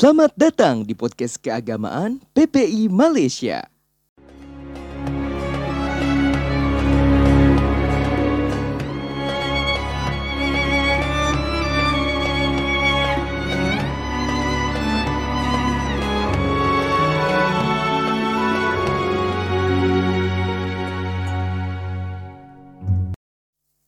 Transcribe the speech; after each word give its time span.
Selamat 0.00 0.32
datang 0.32 0.80
di 0.80 0.96
podcast 0.96 1.36
keagamaan 1.44 2.24
PPI 2.32 2.88
Malaysia. 2.88 3.68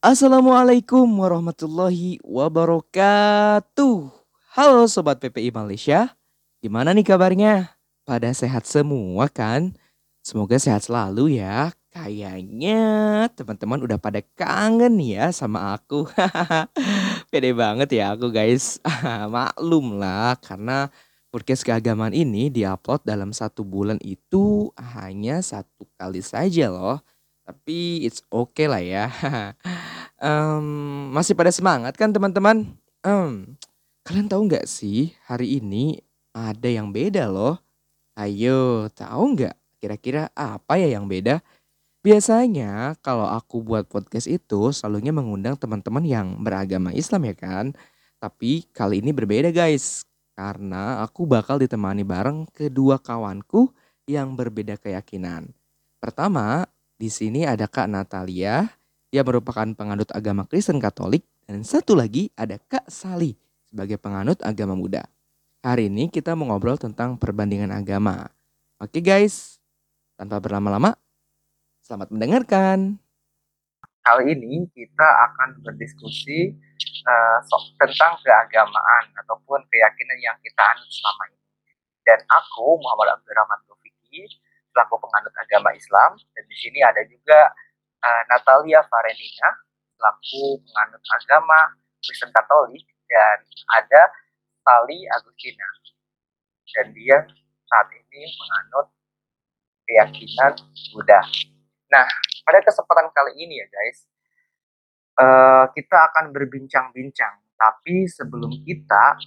Assalamualaikum 0.04 1.08
warahmatullahi 1.08 2.20
wabarakatuh. 2.20 4.21
Halo 4.52 4.84
Sobat 4.84 5.16
PPI 5.16 5.48
Malaysia, 5.48 6.12
gimana 6.60 6.92
nih 6.92 7.08
kabarnya? 7.08 7.72
Pada 8.04 8.28
sehat 8.36 8.68
semua 8.68 9.24
kan? 9.32 9.72
Semoga 10.20 10.60
sehat 10.60 10.84
selalu 10.84 11.40
ya. 11.40 11.72
Kayaknya 11.88 12.84
teman-teman 13.32 13.80
udah 13.80 13.96
pada 13.96 14.20
kangen 14.36 15.00
ya 15.00 15.32
sama 15.32 15.72
aku. 15.72 16.04
Pede 17.32 17.56
banget 17.56 17.96
ya 17.96 18.12
aku 18.12 18.28
guys. 18.28 18.76
Maklum 19.32 19.96
lah 19.96 20.36
karena 20.36 20.92
podcast 21.32 21.64
keagamaan 21.64 22.12
ini 22.12 22.52
diupload 22.52 23.08
dalam 23.08 23.32
satu 23.32 23.64
bulan 23.64 23.96
itu 24.04 24.68
hanya 24.76 25.40
satu 25.40 25.88
kali 25.96 26.20
saja 26.20 26.68
loh. 26.68 27.00
Tapi 27.48 28.04
it's 28.04 28.20
okay 28.28 28.68
lah 28.68 28.84
ya. 28.84 29.08
um, 30.20 31.08
masih 31.08 31.32
pada 31.32 31.48
semangat 31.48 31.96
kan 31.96 32.12
teman-teman? 32.12 32.68
Um, 33.00 33.56
kalian 34.02 34.26
tahu 34.26 34.50
nggak 34.50 34.66
sih 34.66 35.14
hari 35.30 35.62
ini 35.62 35.98
ada 36.34 36.66
yang 36.66 36.90
beda 36.90 37.30
loh. 37.30 37.62
Ayo, 38.18 38.90
tahu 38.92 39.38
nggak 39.38 39.54
kira-kira 39.78 40.28
apa 40.34 40.76
ya 40.76 40.98
yang 40.98 41.06
beda? 41.06 41.40
Biasanya 42.02 42.98
kalau 42.98 43.30
aku 43.30 43.62
buat 43.62 43.86
podcast 43.86 44.26
itu 44.26 44.74
selalunya 44.74 45.14
mengundang 45.14 45.54
teman-teman 45.54 46.02
yang 46.02 46.34
beragama 46.42 46.90
Islam 46.90 47.30
ya 47.30 47.34
kan. 47.38 47.66
Tapi 48.18 48.66
kali 48.74 48.98
ini 48.98 49.14
berbeda 49.14 49.54
guys. 49.54 50.02
Karena 50.34 51.04
aku 51.06 51.28
bakal 51.28 51.62
ditemani 51.62 52.02
bareng 52.02 52.50
kedua 52.50 52.98
kawanku 52.98 53.70
yang 54.10 54.34
berbeda 54.34 54.80
keyakinan. 54.82 55.46
Pertama, 56.02 56.66
di 56.98 57.06
sini 57.06 57.46
ada 57.46 57.70
Kak 57.70 57.86
Natalia 57.86 58.66
yang 59.14 59.22
merupakan 59.28 59.68
penganut 59.76 60.10
agama 60.10 60.42
Kristen 60.48 60.82
Katolik 60.82 61.22
dan 61.46 61.62
satu 61.62 61.94
lagi 61.94 62.32
ada 62.34 62.58
Kak 62.58 62.90
Sali 62.90 63.42
sebagai 63.72 63.96
penganut 63.96 64.36
agama 64.44 64.76
Buddha. 64.76 65.08
Hari 65.64 65.88
ini 65.88 66.12
kita 66.12 66.36
mau 66.36 66.52
ngobrol 66.52 66.76
tentang 66.76 67.16
perbandingan 67.16 67.72
agama. 67.72 68.28
Oke 68.76 69.00
guys, 69.00 69.56
tanpa 70.20 70.36
berlama-lama, 70.44 70.92
selamat 71.80 72.12
mendengarkan. 72.12 73.00
Kali 74.04 74.36
ini 74.36 74.68
kita 74.76 75.08
akan 75.08 75.64
berdiskusi 75.64 76.52
uh, 77.08 77.38
so, 77.48 77.56
tentang 77.80 78.18
keagamaan 78.20 79.04
ataupun 79.24 79.64
keyakinan 79.72 80.18
yang 80.20 80.36
kita 80.44 80.60
anut 80.76 80.90
selama 80.92 81.22
ini. 81.32 81.40
Dan 82.04 82.20
aku 82.28 82.76
Muhammad 82.82 83.16
Abdurrahman 83.16 83.62
Tufiki 83.64 84.26
selaku 84.74 85.00
penganut 85.00 85.32
agama 85.38 85.70
Islam 85.72 86.18
dan 86.34 86.44
di 86.44 86.56
sini 86.58 86.82
ada 86.82 87.00
juga 87.06 87.54
uh, 88.02 88.22
Natalia 88.26 88.82
Farenina 88.84 89.50
selaku 89.94 90.60
penganut 90.66 91.02
agama 91.14 91.78
Kristen 92.02 92.34
Katolik 92.34 92.82
dan 93.12 93.36
ada 93.76 94.02
Tali 94.64 95.04
Agustina 95.12 95.68
dan 96.72 96.96
dia 96.96 97.20
saat 97.68 97.88
ini 97.92 98.24
menganut 98.40 98.86
keyakinan 99.84 100.52
Buddha. 100.96 101.20
Nah, 101.92 102.08
pada 102.48 102.58
kesempatan 102.64 103.12
kali 103.12 103.32
ini 103.36 103.60
ya 103.60 103.66
guys, 103.68 104.08
uh, 105.20 105.64
kita 105.76 105.96
akan 106.12 106.32
berbincang-bincang. 106.32 107.44
Tapi 107.52 108.08
sebelum 108.08 108.50
kita 108.64 109.20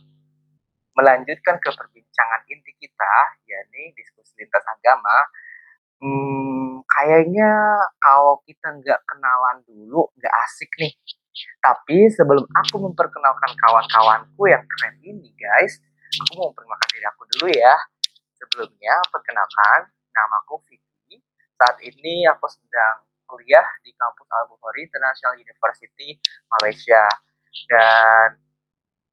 melanjutkan 0.96 1.56
ke 1.62 1.70
perbincangan 1.72 2.42
inti 2.50 2.72
kita, 2.80 3.16
yakni 3.48 3.94
diskusi 3.96 4.44
lintas 4.44 4.66
agama, 4.66 5.18
hmm, 6.02 6.84
kayaknya 6.88 7.52
kalau 8.00 8.42
kita 8.44 8.76
nggak 8.76 9.00
kenalan 9.08 9.64
dulu, 9.68 10.10
nggak 10.18 10.34
asik 10.48 10.72
nih. 10.82 10.94
Tapi 11.60 12.08
sebelum 12.14 12.46
aku 12.48 12.76
memperkenalkan 12.80 13.52
kawan-kawanku 13.60 14.44
yang 14.48 14.64
keren 14.64 14.96
ini, 15.04 15.34
guys, 15.36 15.82
aku 16.24 16.32
mau 16.40 16.48
memperkenalkan 16.52 16.90
diri 16.96 17.06
aku 17.10 17.22
dulu 17.36 17.48
ya. 17.52 17.76
Sebelumnya, 18.36 18.96
perkenalkan, 19.12 19.92
namaku 20.12 20.64
Vicky. 20.68 21.20
Saat 21.56 21.80
ini 21.84 22.28
aku 22.28 22.48
sedang 22.52 23.04
kuliah 23.26 23.66
di 23.82 23.92
kampus 23.96 24.28
Al-Bukhari 24.30 24.86
International 24.86 25.36
University, 25.40 26.20
Malaysia. 26.60 27.04
Dan 27.68 28.46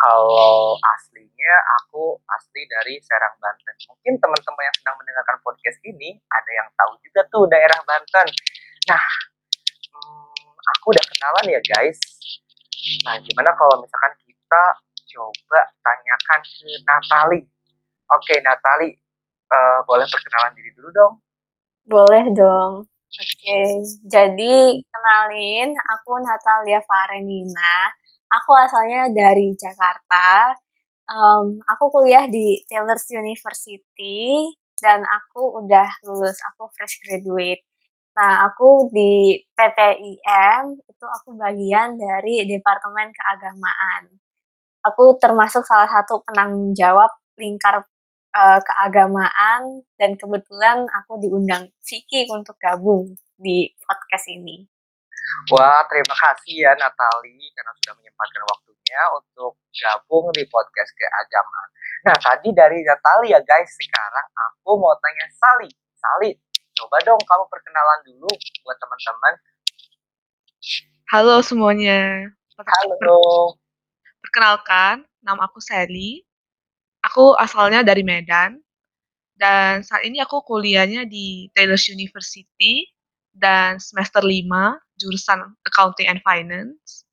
kalau 0.02 0.74
aslinya 0.82 1.54
aku 1.78 2.18
asli 2.26 2.66
dari 2.66 2.98
Serang 3.06 3.38
Banten. 3.38 3.76
Mungkin 3.86 4.18
teman-teman 4.18 4.62
yang 4.66 4.76
sedang 4.82 4.96
mendengarkan 4.98 5.38
podcast 5.46 5.78
ini 5.86 6.18
ada 6.26 6.50
yang 6.50 6.68
tahu 6.74 6.92
juga 7.06 7.22
tuh 7.30 7.46
daerah 7.46 7.78
Banten. 7.86 8.26
Nah, 8.90 9.06
aku 10.76 10.94
udah 10.94 11.04
kenalan 11.06 11.46
ya 11.58 11.60
guys. 11.62 11.98
Nah, 13.06 13.18
gimana 13.22 13.50
kalau 13.54 13.82
misalkan 13.82 14.12
kita 14.26 14.64
coba 15.14 15.60
tanyakan 15.82 16.40
ke 16.42 16.70
Natali. 16.82 17.40
Oke, 18.12 18.34
Natali, 18.42 18.90
uh, 19.50 19.78
boleh 19.86 20.06
perkenalan 20.08 20.52
diri 20.58 20.70
dulu 20.74 20.88
dong? 20.90 21.14
Boleh 21.86 22.24
dong. 22.34 22.86
Oke, 23.12 23.60
jadi 24.08 24.54
kenalin, 24.80 25.76
aku 25.76 26.16
Natalia 26.24 26.80
Farenina 26.80 27.92
Aku 28.32 28.56
asalnya 28.56 29.12
dari 29.12 29.52
Jakarta. 29.52 30.56
Um, 31.04 31.60
aku 31.68 31.92
kuliah 31.92 32.24
di 32.24 32.64
Taylor's 32.64 33.04
University 33.12 34.48
dan 34.80 35.04
aku 35.04 35.60
udah 35.60 35.84
lulus, 36.08 36.40
aku 36.52 36.72
fresh 36.72 36.96
graduate. 37.04 37.60
Nah, 38.12 38.44
aku 38.44 38.92
di 38.92 39.40
PPIM 39.56 40.84
itu 40.84 41.06
aku 41.08 41.32
bagian 41.32 41.96
dari 41.96 42.44
Departemen 42.44 43.08
Keagamaan. 43.08 44.20
Aku 44.84 45.16
termasuk 45.16 45.64
salah 45.64 45.88
satu 45.88 46.20
penanggung 46.26 46.76
jawab 46.76 47.08
lingkar 47.40 47.88
uh, 48.36 48.60
keagamaan 48.60 49.80
dan 49.96 50.20
kebetulan 50.20 50.84
aku 50.92 51.16
diundang 51.24 51.72
Vicky 51.80 52.28
untuk 52.28 52.60
gabung 52.60 53.16
di 53.40 53.72
podcast 53.80 54.28
ini. 54.28 54.68
Wah, 55.54 55.80
terima 55.88 56.12
kasih 56.12 56.66
ya 56.68 56.72
Natali 56.76 57.48
karena 57.56 57.72
sudah 57.80 57.94
menyempatkan 57.96 58.42
waktunya 58.44 59.02
untuk 59.16 59.56
gabung 59.72 60.28
di 60.34 60.44
podcast 60.50 60.90
keagamaan. 60.98 61.68
Nah, 62.04 62.16
tadi 62.18 62.50
dari 62.52 62.82
Natali 62.84 63.32
ya 63.32 63.40
guys, 63.40 63.70
sekarang 63.72 64.26
aku 64.36 64.76
mau 64.76 64.92
tanya 64.98 65.26
Sali. 65.32 65.70
Sali, 65.96 66.30
coba 66.92 67.08
dong 67.08 67.24
kamu 67.24 67.44
perkenalan 67.48 68.00
dulu 68.04 68.28
buat 68.68 68.76
teman-teman. 68.76 69.34
Halo 71.08 71.40
semuanya. 71.40 72.28
Halo. 72.52 73.56
Perkenalkan, 74.20 75.00
nama 75.24 75.48
aku 75.48 75.56
Sally. 75.56 76.20
Aku 77.00 77.32
asalnya 77.40 77.80
dari 77.80 78.04
Medan. 78.04 78.60
Dan 79.32 79.80
saat 79.80 80.04
ini 80.04 80.20
aku 80.20 80.44
kuliahnya 80.44 81.08
di 81.08 81.48
Taylor's 81.56 81.88
University 81.88 82.84
dan 83.32 83.80
semester 83.80 84.20
5 84.20 84.52
jurusan 85.00 85.48
Accounting 85.64 86.12
and 86.12 86.20
Finance. 86.20 87.08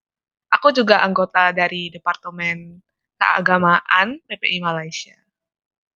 Aku 0.59 0.75
juga 0.75 1.07
anggota 1.07 1.55
dari 1.55 1.87
Departemen 1.87 2.83
Keagamaan 3.15 4.19
PPI 4.27 4.59
Malaysia. 4.59 5.15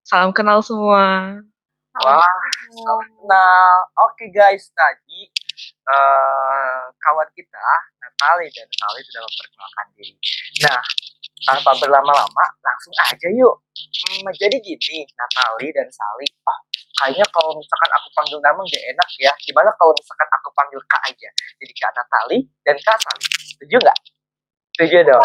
Salam 0.08 0.32
kenal 0.32 0.64
semua. 0.64 1.36
Wah, 2.02 2.26
kenal. 2.74 3.74
Oke 4.02 4.26
okay 4.26 4.28
guys, 4.34 4.66
tadi 4.74 5.30
uh, 5.86 6.90
kawan 6.98 7.28
kita, 7.38 7.68
Natali 8.02 8.50
dan 8.50 8.66
Sali 8.74 9.00
sudah 9.06 9.22
memperkenalkan 9.22 9.86
diri. 9.94 10.14
Nah, 10.66 10.82
tanpa 11.46 11.70
berlama-lama, 11.78 12.44
langsung 12.66 12.94
aja 12.98 13.28
yuk. 13.30 13.62
Hmm, 13.78 14.26
jadi 14.34 14.58
gini, 14.58 15.06
Natali 15.14 15.70
dan 15.70 15.86
Sali, 15.86 16.26
oh 16.50 16.58
kayaknya 16.98 17.26
kalau 17.30 17.54
misalkan 17.54 17.90
aku 17.94 18.08
panggil 18.10 18.38
nama 18.42 18.60
gak 18.66 18.84
enak 18.90 19.08
ya. 19.22 19.32
Gimana 19.38 19.70
kalau 19.78 19.94
misalkan 19.94 20.28
aku 20.34 20.48
panggil 20.50 20.80
Kak 20.90 21.02
aja? 21.06 21.30
Jadi 21.62 21.72
Kak 21.78 21.92
Natali 21.94 22.38
dan 22.66 22.76
Kak 22.82 22.98
Sali. 22.98 23.24
Setuju 23.54 23.76
nggak? 23.78 23.98
Setuju 24.74 24.98
dong. 25.14 25.22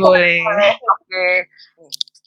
Boleh, 0.00 0.40
boleh. 0.40 0.72
Oke. 0.80 0.80
Okay. 0.80 1.32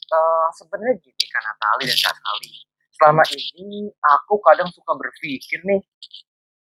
Uh, 0.08 0.46
Sebenarnya 0.54 0.94
gini 1.02 1.24
Kak 1.26 1.42
Natali 1.42 1.82
dan 1.90 1.98
Kak 2.06 2.14
Sali. 2.14 2.67
Selama 2.98 3.22
ini 3.30 3.86
aku 4.02 4.42
kadang 4.42 4.66
suka 4.74 4.92
berpikir 4.98 5.62
nih, 5.62 5.80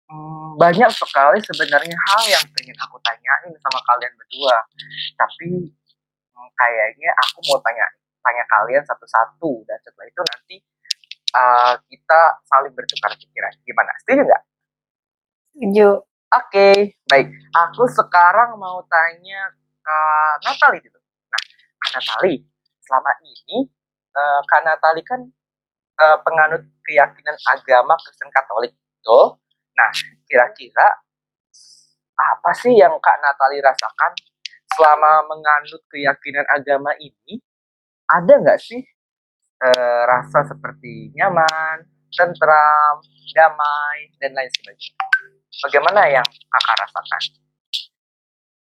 hmm, 0.06 0.62
banyak 0.62 0.89
sekali 0.94 1.42
sebenarnya 1.42 1.98
hal 1.98 2.22
yang 2.30 2.45
pengen 2.54 2.78
aku 2.78 3.01
tanyain 3.01 3.51
sama 3.57 3.81
kalian 3.81 4.13
berdua. 4.13 4.57
Tapi 5.18 5.74
hmm, 6.38 6.50
kayaknya 6.54 7.10
aku 7.25 7.42
mau 7.50 7.57
tanya 7.66 7.86
tanya 8.22 8.44
kalian 8.45 8.84
satu-satu 8.86 9.66
dan 9.66 9.80
setelah 9.81 10.06
itu 10.06 10.22
nanti 10.22 10.56
uh, 11.34 11.74
kita 11.89 12.22
saling 12.45 12.74
bertukar 12.75 13.12
pikiran. 13.18 13.54
Gimana? 13.66 13.92
Setuju 14.04 14.22
nggak? 14.28 14.44
Setuju. 15.57 15.89
Oke, 16.28 16.51
okay, 16.51 16.75
baik. 17.07 17.31
Aku 17.56 17.88
sekarang 17.88 18.60
mau 18.60 18.84
tanya 18.92 19.48
ke 19.80 20.00
Natali 20.44 20.84
dulu. 20.84 21.00
Nah, 21.31 21.44
Natali, 21.95 22.36
selama 22.84 23.16
ini 23.24 23.63
uh, 24.12 24.44
Kak 24.44 24.62
Natali 24.68 25.01
kan 25.07 25.24
uh, 26.01 26.17
penganut 26.21 26.63
keyakinan 26.85 27.38
agama 27.49 27.94
Kristen 28.01 28.29
Katolik, 28.33 28.73
tuh. 29.07 29.39
Nah, 29.77 29.91
kira-kira 30.27 30.88
apa 32.17 32.51
sih 32.57 32.75
yang 32.75 32.97
Kak 32.97 33.17
Natali 33.23 33.61
rasakan 33.63 34.11
selama 34.75 35.23
menganut 35.31 35.81
keyakinan 35.88 36.44
agama 36.51 36.91
ini? 36.99 37.39
Ada 38.07 38.39
nggak 38.41 38.59
sih 38.59 38.81
e, 39.59 39.67
rasa 40.07 40.47
seperti 40.47 41.11
nyaman, 41.13 41.85
tentram, 42.09 43.03
damai, 43.35 44.09
dan 44.17 44.33
lain 44.33 44.50
sebagainya? 44.50 45.05
Bagaimana 45.61 46.01
yang 46.09 46.25
kakak 46.25 46.75
rasakan? 46.88 47.21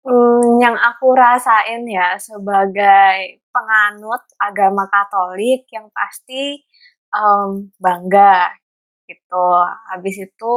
Hmm, 0.01 0.57
yang 0.57 0.73
aku 0.73 1.13
rasain 1.13 1.85
ya 1.85 2.17
sebagai 2.17 3.41
penganut 3.53 4.21
agama 4.41 4.89
Katolik 4.89 5.69
yang 5.69 5.93
pasti 5.93 6.65
um, 7.15 7.71
bangga 7.79 8.51
gitu. 9.07 9.45
Habis 9.91 10.15
itu 10.31 10.55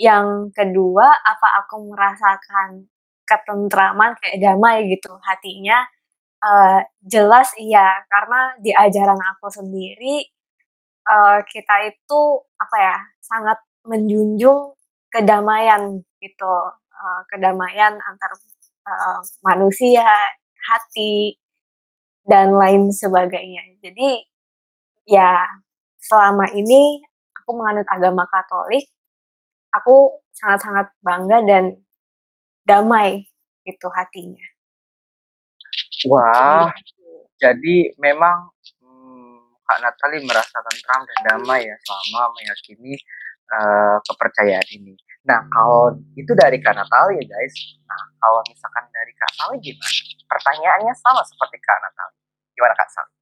yang 0.00 0.48
kedua, 0.54 1.06
apa 1.22 1.48
aku 1.64 1.92
merasakan 1.92 2.88
ketentraman 3.28 4.16
kayak 4.18 4.40
damai 4.42 4.88
gitu 4.90 5.12
hatinya? 5.22 5.84
Uh, 6.40 6.80
jelas 7.04 7.52
iya, 7.60 8.00
karena 8.08 8.56
di 8.64 8.72
ajaran 8.72 9.20
aku 9.36 9.52
sendiri 9.52 10.24
uh, 11.04 11.44
kita 11.44 11.92
itu 11.92 12.20
apa 12.56 12.76
ya 12.80 12.96
sangat 13.20 13.58
menjunjung 13.84 14.72
kedamaian 15.12 16.00
gitu, 16.24 16.54
uh, 16.96 17.20
kedamaian 17.28 17.92
antar 17.92 18.32
uh, 18.88 19.20
manusia, 19.44 20.08
hati 20.64 21.36
dan 22.24 22.56
lain 22.56 22.88
sebagainya. 22.88 23.76
Jadi 23.84 24.29
ya 25.10 25.42
selama 25.98 26.46
ini 26.54 27.02
aku 27.34 27.50
menganut 27.58 27.86
agama 27.90 28.22
Katolik 28.30 28.86
aku 29.74 30.22
sangat-sangat 30.34 30.94
bangga 31.02 31.42
dan 31.42 31.64
damai 32.62 33.26
itu 33.66 33.88
hatinya. 33.90 34.46
Wah, 36.08 36.72
jadi 37.36 37.92
memang 38.00 38.54
hmm, 38.80 39.36
Kak 39.68 39.78
Natali 39.84 40.24
merasa 40.24 40.58
tentram 40.64 41.02
dan 41.04 41.18
damai 41.28 41.68
ya 41.68 41.76
selama 41.84 42.32
meyakini 42.40 42.96
uh, 43.52 43.98
kepercayaan 44.08 44.68
ini. 44.72 44.96
Nah, 45.28 45.44
kalau 45.52 45.92
itu 46.16 46.32
dari 46.32 46.56
Kak 46.62 46.72
Natali 46.72 47.20
ya 47.20 47.24
guys. 47.28 47.54
Nah, 47.84 48.02
kalau 48.16 48.40
misalkan 48.48 48.88
dari 48.88 49.12
Kak 49.12 49.30
Sali 49.36 49.56
gimana? 49.60 50.00
Pertanyaannya 50.24 50.94
sama 50.96 51.20
seperti 51.26 51.60
Kak 51.60 51.78
Natali. 51.84 52.16
Gimana 52.56 52.74
Kak 52.78 52.88
Sali? 52.88 53.19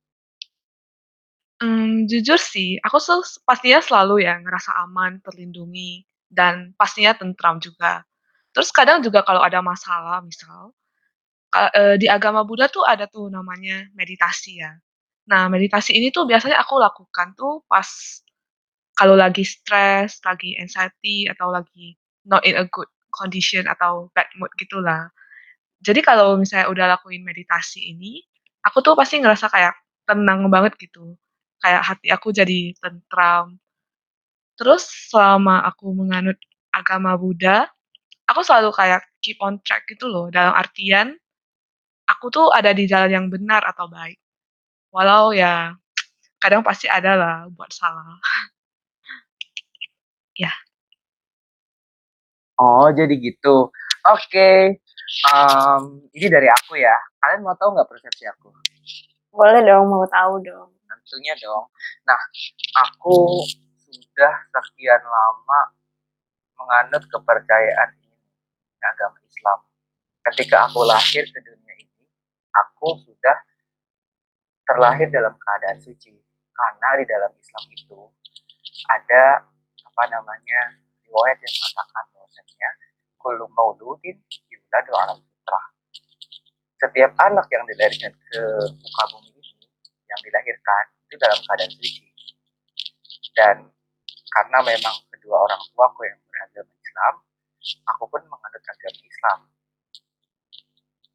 Hmm, 1.60 2.06
jujur 2.06 2.38
sih, 2.38 2.78
aku 2.86 3.02
pastinya 3.42 3.82
selalu 3.82 4.22
ya 4.22 4.38
ngerasa 4.38 4.78
aman, 4.86 5.18
terlindungi, 5.26 6.06
dan 6.30 6.70
pastinya 6.78 7.18
tentram 7.18 7.58
juga. 7.58 8.06
Terus 8.54 8.70
kadang 8.70 9.02
juga 9.02 9.26
kalau 9.26 9.42
ada 9.42 9.58
masalah 9.58 10.22
misal, 10.22 10.70
uh, 11.54 11.96
di 11.98 12.06
agama 12.10 12.42
Buddha 12.46 12.66
tuh 12.70 12.86
ada 12.86 13.06
tuh 13.10 13.28
namanya 13.32 13.86
meditasi 13.98 14.62
ya. 14.62 14.72
Nah, 15.30 15.48
meditasi 15.52 15.94
ini 15.98 16.10
tuh 16.14 16.26
biasanya 16.30 16.58
aku 16.62 16.78
lakukan 16.80 17.34
tuh 17.38 17.62
pas 17.70 17.86
kalau 18.98 19.14
lagi 19.18 19.44
stres, 19.46 20.18
lagi 20.26 20.56
anxiety, 20.58 21.28
atau 21.30 21.48
lagi 21.52 21.94
not 22.26 22.42
in 22.48 22.56
a 22.58 22.66
good 22.68 22.88
condition 23.14 23.64
atau 23.70 24.10
bad 24.16 24.28
mood 24.40 24.50
gitulah. 24.60 25.08
Jadi 25.84 26.00
kalau 26.04 26.36
misalnya 26.40 26.68
udah 26.72 26.86
lakuin 26.98 27.22
meditasi 27.26 27.92
ini, 27.94 28.22
aku 28.66 28.80
tuh 28.82 28.94
pasti 28.98 29.20
ngerasa 29.22 29.46
kayak 29.52 29.74
tenang 30.08 30.48
banget 30.50 30.74
gitu. 30.80 31.14
Kayak 31.58 31.82
hati 31.82 32.08
aku 32.14 32.28
jadi 32.30 32.72
tentram, 32.78 33.58
Terus 34.58 34.90
selama 35.06 35.62
aku 35.62 35.94
menganut 35.94 36.34
agama 36.74 37.14
Buddha, 37.14 37.70
aku 38.26 38.42
selalu 38.42 38.74
kayak 38.74 39.06
keep 39.22 39.38
on 39.38 39.62
track 39.62 39.86
gitu 39.86 40.10
loh, 40.10 40.34
dalam 40.34 40.50
artian 40.50 41.14
aku 42.10 42.26
tuh 42.34 42.50
ada 42.50 42.74
di 42.74 42.90
jalan 42.90 43.10
yang 43.14 43.26
benar 43.30 43.62
atau 43.62 43.86
baik. 43.86 44.18
Walau 44.90 45.30
ya 45.30 45.78
kadang 46.42 46.66
pasti 46.66 46.90
ada 46.90 47.14
lah 47.14 47.36
buat 47.54 47.70
salah. 47.70 48.18
ya. 50.42 50.50
Oh, 52.58 52.90
jadi 52.90 53.14
gitu. 53.14 53.70
Oke. 54.10 54.26
Okay. 54.26 54.58
Um, 55.30 56.02
ini 56.10 56.26
dari 56.26 56.50
aku 56.50 56.74
ya. 56.74 56.98
Kalian 57.22 57.46
mau 57.46 57.54
tahu 57.54 57.78
nggak 57.78 57.86
persepsi 57.86 58.26
aku? 58.26 58.50
Boleh 59.30 59.62
dong, 59.62 59.86
mau 59.86 60.02
tahu 60.10 60.42
dong. 60.42 60.77
Tentunya 61.08 61.32
dong. 61.40 61.72
Nah, 62.04 62.20
aku 62.84 63.40
sudah 63.80 64.34
sekian 64.52 65.00
lama 65.00 65.72
menganut 66.60 67.00
kepercayaan 67.08 67.96
ini, 67.96 68.28
agama 68.76 69.16
Islam. 69.24 69.64
Ketika 70.28 70.68
aku 70.68 70.84
lahir 70.84 71.24
ke 71.24 71.40
dunia 71.40 71.74
ini, 71.80 72.04
aku 72.52 72.92
sudah 73.08 73.40
terlahir 74.68 75.08
dalam 75.08 75.32
keadaan 75.32 75.80
suci. 75.80 76.12
Karena 76.52 77.00
di 77.00 77.08
dalam 77.08 77.32
Islam 77.32 77.64
itu 77.72 78.00
ada 78.92 79.48
apa 79.80 80.04
namanya 80.12 80.76
riwayat 81.08 81.40
yang 81.40 81.54
mengatakan 81.56 82.04
bahwasanya 82.12 82.70
kullu 83.16 83.48
mauludin 83.56 84.20
yuladu 84.52 84.92
alam 84.92 85.16
fitrah. 85.24 85.66
Setiap 86.84 87.16
anak 87.16 87.48
yang 87.48 87.64
dilahirkan 87.64 88.12
ke 88.12 88.40
muka 88.76 89.04
bumi 89.16 89.40
ini 89.40 89.68
yang 90.04 90.20
dilahirkan 90.20 90.97
itu 91.08 91.16
dalam 91.16 91.40
keadaan 91.40 91.72
suci. 91.72 92.04
Dan 93.32 93.56
karena 94.28 94.58
memang 94.60 94.96
kedua 95.08 95.48
orang 95.48 95.62
tuaku 95.72 96.04
yang 96.04 96.20
beragama 96.28 96.72
Islam, 96.76 97.14
aku 97.88 98.04
pun 98.12 98.22
menganut 98.28 98.60
agama 98.60 99.00
Islam. 99.00 99.38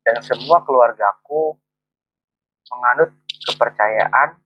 Dan 0.03 0.15
semua 0.25 0.57
keluargaku 0.65 1.61
menganut 2.73 3.13
kepercayaan 3.45 4.41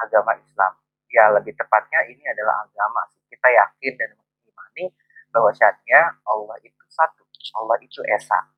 agama 0.00 0.32
Islam. 0.40 0.72
Ya 1.12 1.28
lebih 1.28 1.52
tepatnya 1.52 2.08
ini 2.08 2.24
adalah 2.24 2.64
agama. 2.64 3.04
Kita 3.28 3.52
yakin 3.52 3.92
dan 4.00 4.10
mengimani 4.16 4.96
bahwasanya 5.28 6.24
Allah 6.24 6.56
itu 6.64 6.84
satu, 6.88 7.28
Allah 7.60 7.76
itu 7.84 8.00
esa. 8.16 8.48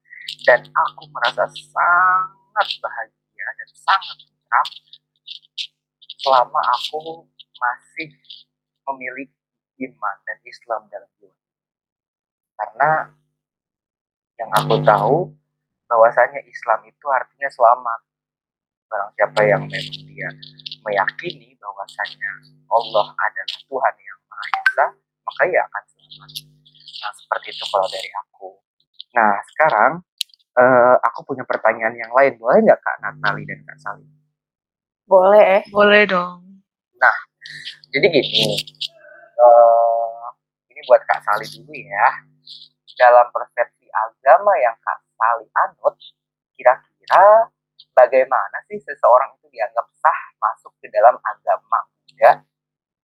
Dan 0.46 0.62
aku 0.70 1.10
merasa 1.10 1.50
sangat 1.50 2.68
bahagia 2.78 3.46
dan 3.58 3.68
sangat 3.74 4.16
tenang 4.22 4.70
selama 6.20 6.60
aku 6.72 7.28
masih 7.60 8.08
memiliki 8.92 9.44
iman 9.88 10.16
dan 10.24 10.38
Islam 10.44 10.80
dalam 10.88 11.10
jiwa. 11.20 11.36
Karena 12.54 12.90
yang 14.38 14.50
aku 14.54 14.74
tahu 14.82 15.16
bahwasanya 15.90 16.40
Islam 16.48 16.80
itu 16.88 17.06
artinya 17.10 17.50
selamat. 17.50 18.00
Barang 18.88 19.10
siapa 19.16 19.40
yang 19.42 19.62
memang 19.66 20.00
dia 20.06 20.28
meyakini 20.84 21.56
bahwasanya 21.58 22.32
Allah 22.68 23.06
adalah 23.16 23.58
Tuhan 23.66 23.94
yang 23.98 24.18
Maha 24.28 24.46
Esa, 24.60 24.86
maka 25.24 25.42
ia 25.48 25.60
akan 25.66 25.82
selamat. 25.88 26.30
Nah, 27.04 27.12
seperti 27.12 27.48
itu 27.52 27.64
kalau 27.68 27.88
dari 27.90 28.10
aku. 28.12 28.48
Nah, 29.14 29.34
sekarang 29.54 29.92
uh, 30.58 30.96
aku 31.04 31.20
punya 31.26 31.44
pertanyaan 31.46 31.94
yang 31.94 32.12
lain. 32.14 32.38
Boleh 32.38 32.64
nggak 32.64 32.80
Kak 32.80 32.96
Natali 33.02 33.42
dan 33.46 33.60
Kak 33.66 33.78
Salim? 33.82 34.10
Boleh. 35.04 35.60
Boleh 35.68 36.02
dong. 36.08 36.40
Nah, 36.96 37.16
jadi 37.92 38.08
gini, 38.08 38.56
uh, 39.36 40.32
ini 40.72 40.80
buat 40.88 41.04
Kak 41.04 41.20
Sali 41.20 41.44
dulu 41.60 41.72
ya. 41.76 42.08
Dalam 42.94 43.26
persepsi 43.34 43.84
agama 43.90 44.56
yang 44.56 44.76
Kak 44.80 45.04
Sali 45.12 45.46
anut, 45.68 45.96
kira-kira 46.56 47.52
bagaimana 47.92 48.64
sih 48.70 48.80
seseorang 48.80 49.36
itu 49.36 49.52
dianggap 49.52 49.86
sah 50.00 50.20
masuk 50.40 50.72
ke 50.80 50.88
dalam 50.88 51.20
agama 51.20 51.78
Buddha? 52.00 52.40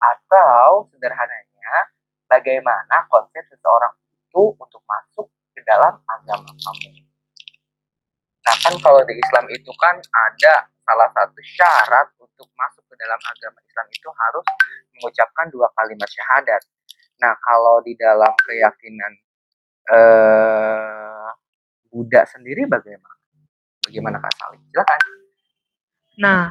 Atau 0.00 0.88
sederhananya, 0.95 1.92
bagaimana 2.25 3.04
konsep 3.12 3.45
seseorang 3.52 3.92
itu 4.09 4.57
untuk 4.57 4.80
masuk 4.88 5.28
ke 5.52 5.61
dalam 5.69 6.00
agama 6.09 6.49
kamu? 6.49 7.10
Nah 8.50 8.59
kan 8.66 8.75
kalau 8.83 8.99
di 9.07 9.14
Islam 9.14 9.47
itu 9.47 9.71
kan 9.78 9.95
ada 9.95 10.66
salah 10.83 11.07
satu 11.14 11.38
syarat 11.38 12.11
untuk 12.19 12.50
masuk 12.59 12.83
ke 12.90 12.99
dalam 12.99 13.23
agama 13.23 13.62
Islam 13.62 13.87
itu 13.95 14.11
harus 14.11 14.47
mengucapkan 14.99 15.47
dua 15.54 15.71
kalimat 15.78 16.11
syahadat. 16.11 16.59
Nah, 17.23 17.38
kalau 17.38 17.78
di 17.87 17.95
dalam 17.95 18.35
keyakinan 18.42 19.12
eh, 19.87 21.30
Buddha 21.95 22.26
sendiri 22.26 22.66
bagaimana? 22.66 23.23
Bagaimana 23.87 24.16
Kak 24.19 24.35
Salim? 24.35 24.61
Silakan. 24.66 25.00
Nah, 26.19 26.50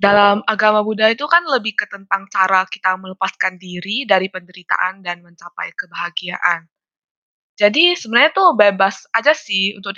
dalam 0.00 0.40
agama 0.48 0.80
Buddha 0.80 1.12
itu 1.12 1.28
kan 1.28 1.44
lebih 1.44 1.76
ke 1.76 1.84
tentang 1.92 2.24
cara 2.32 2.64
kita 2.64 2.96
melepaskan 2.96 3.60
diri 3.60 4.08
dari 4.08 4.32
penderitaan 4.32 5.04
dan 5.04 5.20
mencapai 5.20 5.76
kebahagiaan. 5.76 6.72
Jadi 7.58 7.98
sebenarnya 7.98 8.30
tuh 8.30 8.54
bebas 8.54 9.02
aja 9.10 9.34
sih 9.34 9.74
untuk 9.74 9.90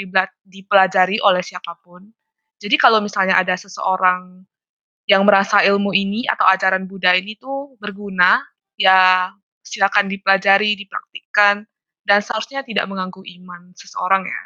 dipelajari 0.49 1.21
oleh 1.21 1.45
siapa 1.45 1.77
pun. 1.85 2.09
Jadi 2.57 2.77
kalau 2.81 3.05
misalnya 3.05 3.37
ada 3.37 3.53
seseorang 3.53 4.49
yang 5.05 5.29
merasa 5.29 5.61
ilmu 5.61 5.93
ini 5.93 6.25
atau 6.25 6.49
ajaran 6.49 6.89
Buddha 6.89 7.13
ini 7.13 7.37
tuh 7.37 7.77
berguna, 7.77 8.41
ya 8.81 9.29
silakan 9.61 10.09
dipelajari, 10.09 10.73
dipraktikkan, 10.81 11.69
dan 12.09 12.19
seharusnya 12.25 12.65
tidak 12.65 12.89
mengganggu 12.89 13.21
iman 13.41 13.77
seseorang 13.77 14.25
ya. 14.25 14.41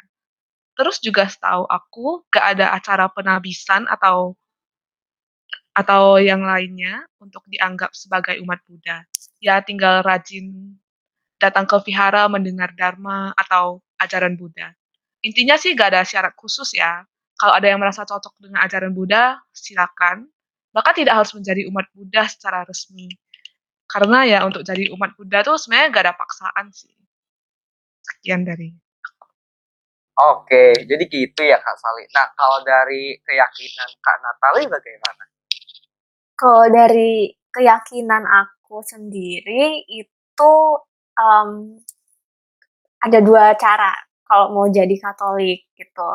Terus 0.75 0.99
juga 0.99 1.23
setahu 1.31 1.63
aku, 1.71 2.27
gak 2.27 2.59
ada 2.59 2.75
acara 2.75 3.07
penabisan 3.07 3.87
atau 3.87 4.35
atau 5.75 6.19
yang 6.19 6.43
lainnya 6.43 7.03
untuk 7.19 7.43
dianggap 7.51 7.91
sebagai 7.95 8.39
umat 8.43 8.59
Buddha. 8.67 9.03
Ya 9.43 9.59
tinggal 9.63 10.03
rajin 10.03 10.75
datang 11.39 11.67
ke 11.67 11.77
vihara 11.83 12.27
mendengar 12.31 12.71
dharma 12.75 13.35
atau 13.35 13.83
ajaran 13.99 14.35
Buddha. 14.39 14.71
Intinya 15.25 15.57
sih 15.57 15.73
gak 15.73 15.95
ada 15.95 16.01
syarat 16.05 16.33
khusus 16.37 16.75
ya. 16.77 17.03
Kalau 17.35 17.51
ada 17.51 17.67
yang 17.67 17.81
merasa 17.81 18.07
cocok 18.07 18.39
dengan 18.39 18.63
ajaran 18.63 18.95
Buddha, 18.95 19.41
silakan. 19.51 20.29
Bahkan 20.71 20.93
tidak 21.03 21.19
harus 21.19 21.31
menjadi 21.35 21.67
umat 21.67 21.87
Buddha 21.91 22.23
secara 22.29 22.63
resmi. 22.63 23.11
Karena 23.85 24.23
ya 24.25 24.39
untuk 24.47 24.63
jadi 24.63 24.91
umat 24.95 25.13
Buddha 25.17 25.43
tuh 25.43 25.59
sebenarnya 25.59 25.87
gak 25.91 26.03
ada 26.09 26.15
paksaan 26.15 26.65
sih. 26.71 26.95
Sekian 28.05 28.45
dari 28.45 28.71
Oke, 30.15 30.71
jadi 30.87 31.03
gitu 31.11 31.43
ya 31.43 31.59
Kak 31.59 31.75
Sali. 31.75 32.07
Nah, 32.15 32.31
kalau 32.39 32.63
dari 32.63 33.19
keyakinan 33.19 33.89
Kak 33.99 34.17
Natali 34.23 34.63
bagaimana? 34.71 35.23
Kalau 36.39 36.71
dari 36.71 37.35
keyakinan 37.51 38.23
aku 38.23 38.79
sendiri 38.79 39.83
itu 39.91 40.51
um, 41.19 41.79
ada 43.01 43.19
dua 43.21 43.53
cara 43.55 43.93
kalau 44.25 44.51
mau 44.55 44.67
jadi 44.69 44.95
Katolik 44.97 45.69
gitu. 45.77 46.09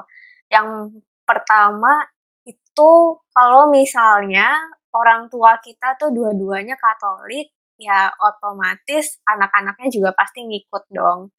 Yang 0.51 1.01
pertama 1.23 2.03
itu 2.43 2.93
kalau 3.31 3.71
misalnya 3.71 4.51
orang 4.91 5.31
tua 5.31 5.59
kita 5.63 5.95
tuh 6.01 6.11
dua-duanya 6.11 6.75
Katolik, 6.75 7.55
ya 7.79 8.11
otomatis 8.19 9.23
anak-anaknya 9.25 9.89
juga 9.89 10.11
pasti 10.19 10.43
ngikut 10.45 10.85
dong. 10.91 11.31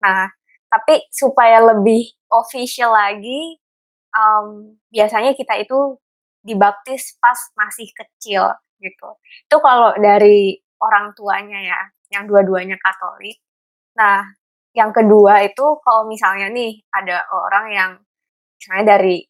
Nah, 0.00 0.30
tapi 0.70 1.02
supaya 1.10 1.58
lebih 1.74 2.14
official 2.30 2.94
lagi, 2.94 3.58
um, 4.14 4.78
biasanya 4.94 5.34
kita 5.34 5.58
itu 5.58 5.98
dibaptis 6.40 7.18
pas 7.20 7.36
masih 7.58 7.90
kecil 7.92 8.46
gitu. 8.80 9.08
Itu 9.44 9.56
kalau 9.60 9.92
dari 9.98 10.56
orang 10.80 11.12
tuanya 11.18 11.58
ya, 11.60 11.80
yang 12.10 12.26
dua-duanya 12.26 12.76
Katolik. 12.78 13.38
Nah, 13.98 14.26
yang 14.74 14.90
kedua 14.94 15.42
itu 15.42 15.66
kalau 15.82 16.06
misalnya 16.06 16.46
nih 16.50 16.78
ada 16.94 17.26
orang 17.30 17.66
yang 17.70 17.90
misalnya 18.58 18.98
dari 18.98 19.22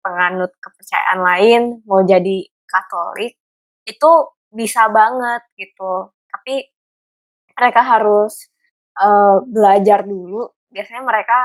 penganut 0.00 0.52
kepercayaan 0.60 1.20
lain 1.20 1.62
mau 1.88 2.00
jadi 2.04 2.46
Katolik, 2.66 3.36
itu 3.88 4.10
bisa 4.52 4.88
banget 4.92 5.42
gitu. 5.58 6.12
Tapi 6.30 6.54
mereka 7.56 7.80
harus 7.82 8.52
uh, 9.00 9.40
belajar 9.44 10.04
dulu 10.04 10.48
biasanya 10.68 11.02
mereka 11.08 11.38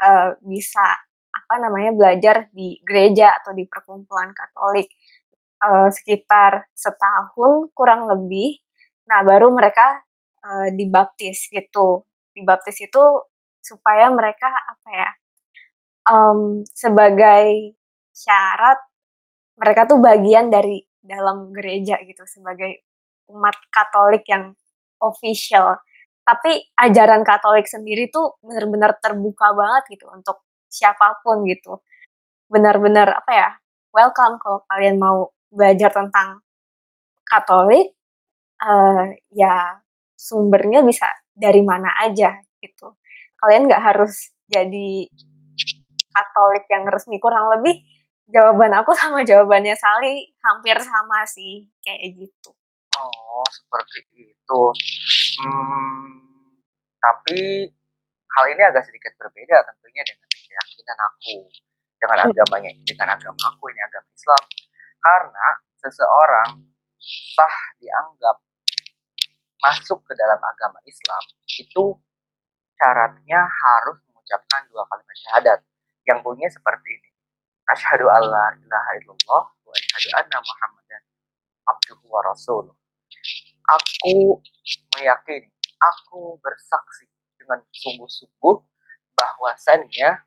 uh, 0.00 0.40
bisa 0.40 0.84
apa 1.34 1.54
namanya 1.60 1.92
belajar 1.92 2.48
di 2.54 2.80
gereja 2.80 3.36
atau 3.42 3.52
di 3.52 3.66
perkumpulan 3.68 4.32
Katolik 4.32 4.88
uh, 5.60 5.90
sekitar 5.92 6.70
setahun 6.72 7.74
kurang 7.76 8.08
lebih. 8.08 8.60
Nah 9.10 9.20
baru 9.26 9.52
mereka 9.52 10.00
uh, 10.44 10.68
dibaptis 10.72 11.48
gitu. 11.50 12.04
Dibaptis 12.36 12.78
itu 12.84 13.02
supaya 13.64 14.12
mereka 14.12 14.48
apa 14.48 14.88
ya 14.92 15.10
um, 16.12 16.60
sebagai 16.68 17.74
syarat 18.12 18.78
mereka 19.56 19.88
tuh 19.88 19.98
bagian 20.04 20.52
dari 20.52 20.84
dalam 21.00 21.48
gereja 21.54 21.96
gitu 22.04 22.24
sebagai 22.28 22.84
umat 23.32 23.56
Katolik 23.72 24.28
yang 24.28 24.52
official 25.00 25.80
tapi 26.24 26.72
ajaran 26.80 27.20
Katolik 27.20 27.68
sendiri 27.68 28.08
tuh 28.08 28.40
benar-benar 28.40 28.96
terbuka 29.00 29.52
banget 29.52 29.84
gitu 29.96 30.08
untuk 30.08 30.40
siapa 30.72 31.20
pun 31.20 31.44
gitu. 31.44 31.84
Benar-benar 32.48 33.12
apa 33.20 33.32
ya, 33.32 33.48
welcome 33.92 34.40
kalau 34.40 34.64
kalian 34.72 34.96
mau 34.96 35.28
belajar 35.52 35.92
tentang 35.92 36.40
Katolik, 37.28 37.92
uh, 38.64 39.12
ya 39.32 39.83
sumbernya 40.14 40.80
bisa 40.86 41.06
dari 41.34 41.60
mana 41.60 41.90
aja 42.00 42.38
gitu. 42.62 42.94
Kalian 43.38 43.68
nggak 43.68 43.82
harus 43.82 44.32
jadi 44.48 45.10
Katolik 46.14 46.70
yang 46.70 46.86
resmi 46.86 47.18
kurang 47.18 47.50
lebih 47.58 47.82
jawaban 48.30 48.70
aku 48.78 48.94
sama 49.00 49.26
jawabannya 49.26 49.74
Sali 49.74 50.30
hampir 50.40 50.78
sama 50.80 51.26
sih 51.26 51.66
kayak 51.82 52.14
gitu. 52.14 52.54
Oh, 52.94 53.42
seperti 53.50 54.30
itu. 54.30 54.62
Hmm, 55.42 56.22
tapi 57.02 57.66
hal 58.38 58.44
ini 58.54 58.62
agak 58.62 58.86
sedikit 58.86 59.18
berbeda 59.18 59.66
tentunya 59.66 60.02
dengan 60.06 60.28
keyakinan 60.30 60.98
aku, 61.10 61.36
dengan 61.98 62.18
hmm. 62.22 62.30
agamanya, 62.30 62.70
dengan 62.86 63.08
agama 63.18 63.42
aku 63.50 63.64
ini 63.74 63.80
agama 63.82 64.08
Islam. 64.14 64.42
Karena 65.02 65.46
seseorang 65.82 66.50
sah 67.34 67.56
dianggap 67.82 68.36
masuk 69.64 70.04
ke 70.04 70.12
dalam 70.12 70.36
agama 70.36 70.76
Islam 70.84 71.24
itu 71.48 71.96
syaratnya 72.76 73.40
harus 73.48 73.96
mengucapkan 74.12 74.68
dua 74.68 74.84
kalimat 74.92 75.16
syahadat 75.24 75.58
yang 76.04 76.20
bunyinya 76.20 76.52
seperti 76.52 77.00
ini. 77.00 77.10
Asyhadu 77.72 78.12
alla 78.12 78.52
ilaha 78.60 78.90
illallah 79.00 79.42
wa 79.48 79.72
asyhadu 79.72 80.08
anna 80.20 80.38
Muhammadan 80.44 81.02
abduhu 81.64 82.04
wa 82.12 82.20
rasuluh 82.28 82.76
aku 83.68 84.40
meyakini, 84.96 85.48
aku 85.80 86.36
bersaksi 86.40 87.08
dengan 87.40 87.64
sungguh-sungguh 87.72 88.56
bahwasannya 89.16 90.24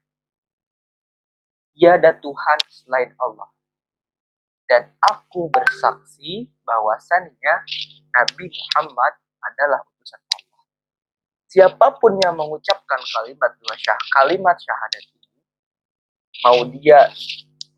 tiada 1.78 2.12
Tuhan 2.18 2.60
selain 2.70 3.12
Allah. 3.22 3.50
Dan 4.68 4.92
aku 5.00 5.48
bersaksi 5.48 6.52
bahwasannya 6.68 7.56
Nabi 8.12 8.46
Muhammad 8.52 9.14
adalah 9.54 9.80
utusan 9.96 10.22
Allah. 10.34 10.64
Siapa 11.48 11.88
pun 11.98 12.20
yang 12.20 12.36
mengucapkan 12.36 13.00
kalimat 13.00 13.52
dua 13.64 13.76
syah, 13.80 14.00
kalimat 14.20 14.56
syahadat 14.60 15.04
ini, 15.16 15.40
mau 16.44 16.60
dia 16.68 17.08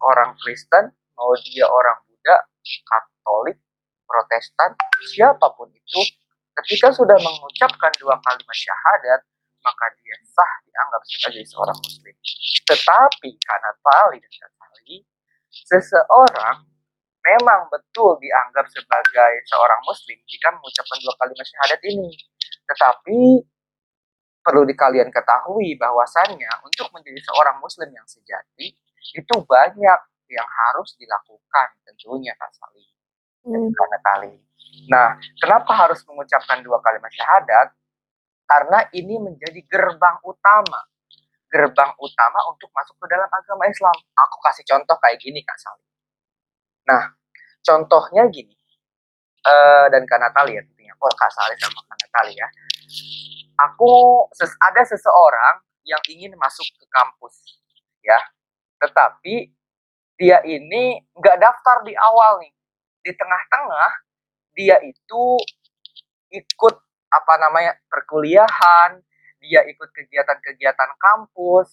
orang 0.02 0.34
Kristen, 0.42 0.90
mau 1.16 1.32
dia 1.46 1.70
orang 1.70 1.98
Buddha, 2.08 2.50
Katolik, 2.66 3.58
Protestan, 4.10 4.74
siapa 5.14 5.54
pun 5.54 5.70
itu, 5.70 6.02
ketika 6.64 6.90
sudah 6.90 7.18
mengucapkan 7.22 7.94
dua 8.02 8.18
kalimat 8.26 8.58
syahadat, 8.58 9.22
maka 9.62 9.86
dia 10.02 10.16
sah 10.26 10.52
dianggap 10.66 11.02
sebagai 11.06 11.44
seorang 11.46 11.78
muslim. 11.78 12.16
Tetapi 12.66 13.30
karena 13.38 13.72
tali 13.84 14.18
dan 14.18 14.52
tali, 14.56 14.98
seseorang 15.52 16.69
memang 17.30 17.70
betul 17.70 18.18
dianggap 18.18 18.66
sebagai 18.74 19.34
seorang 19.46 19.82
muslim 19.86 20.18
jika 20.26 20.50
mengucapkan 20.58 20.98
dua 21.06 21.14
kalimat 21.22 21.46
syahadat 21.46 21.82
ini. 21.86 22.12
Tetapi 22.66 23.20
perlu 24.42 24.66
di 24.66 24.74
kalian 24.74 25.14
ketahui 25.14 25.78
bahwasannya 25.78 26.50
untuk 26.66 26.90
menjadi 26.90 27.22
seorang 27.30 27.62
muslim 27.62 27.90
yang 27.94 28.08
sejati 28.10 28.74
itu 29.14 29.36
banyak 29.46 30.00
yang 30.30 30.50
harus 30.50 30.94
dilakukan 30.98 31.68
tentunya 31.86 32.34
Kak 32.38 32.54
Salim 32.54 32.90
hmm. 33.46 33.74
karena 33.74 33.98
tali. 34.02 34.34
Nah, 34.90 35.18
kenapa 35.42 35.74
harus 35.74 36.02
mengucapkan 36.06 36.62
dua 36.62 36.78
kalimat 36.82 37.10
syahadat? 37.10 37.74
Karena 38.46 38.86
ini 38.94 39.18
menjadi 39.22 39.62
gerbang 39.66 40.18
utama. 40.26 40.86
Gerbang 41.50 41.94
utama 41.98 42.40
untuk 42.50 42.70
masuk 42.74 42.98
ke 43.02 43.06
dalam 43.10 43.30
agama 43.30 43.66
Islam. 43.66 43.98
Aku 43.98 44.38
kasih 44.46 44.66
contoh 44.66 44.98
kayak 45.02 45.18
gini, 45.18 45.42
Kak 45.42 45.58
Salim. 45.58 45.90
Nah, 46.90 47.04
contohnya 47.64 48.28
gini. 48.32 48.56
Uh, 49.40 49.88
dan 49.88 50.04
Kak 50.04 50.20
Natali 50.20 50.60
ya 50.60 50.62
tentunya. 50.62 50.92
Oh, 51.00 51.12
Kak 51.16 51.32
Salim 51.32 51.56
sama 51.58 51.80
Kak 51.88 51.98
Natali 52.04 52.34
ya. 52.36 52.48
Aku, 53.70 54.28
ses 54.36 54.52
ada 54.60 54.84
seseorang 54.84 55.64
yang 55.88 56.02
ingin 56.12 56.36
masuk 56.36 56.68
ke 56.76 56.86
kampus. 56.92 57.60
ya. 58.04 58.20
Tetapi 58.80 59.52
dia 60.20 60.44
ini 60.44 61.00
nggak 61.16 61.38
daftar 61.40 61.88
di 61.88 61.96
awal 61.96 62.44
nih 62.44 62.52
di 63.00 63.12
tengah-tengah 63.16 63.92
dia 64.52 64.76
itu 64.84 65.24
ikut 66.36 66.76
apa 67.10 67.34
namanya 67.42 67.74
perkuliahan, 67.88 69.00
dia 69.40 69.64
ikut 69.66 69.90
kegiatan-kegiatan 69.96 70.92
kampus, 71.00 71.72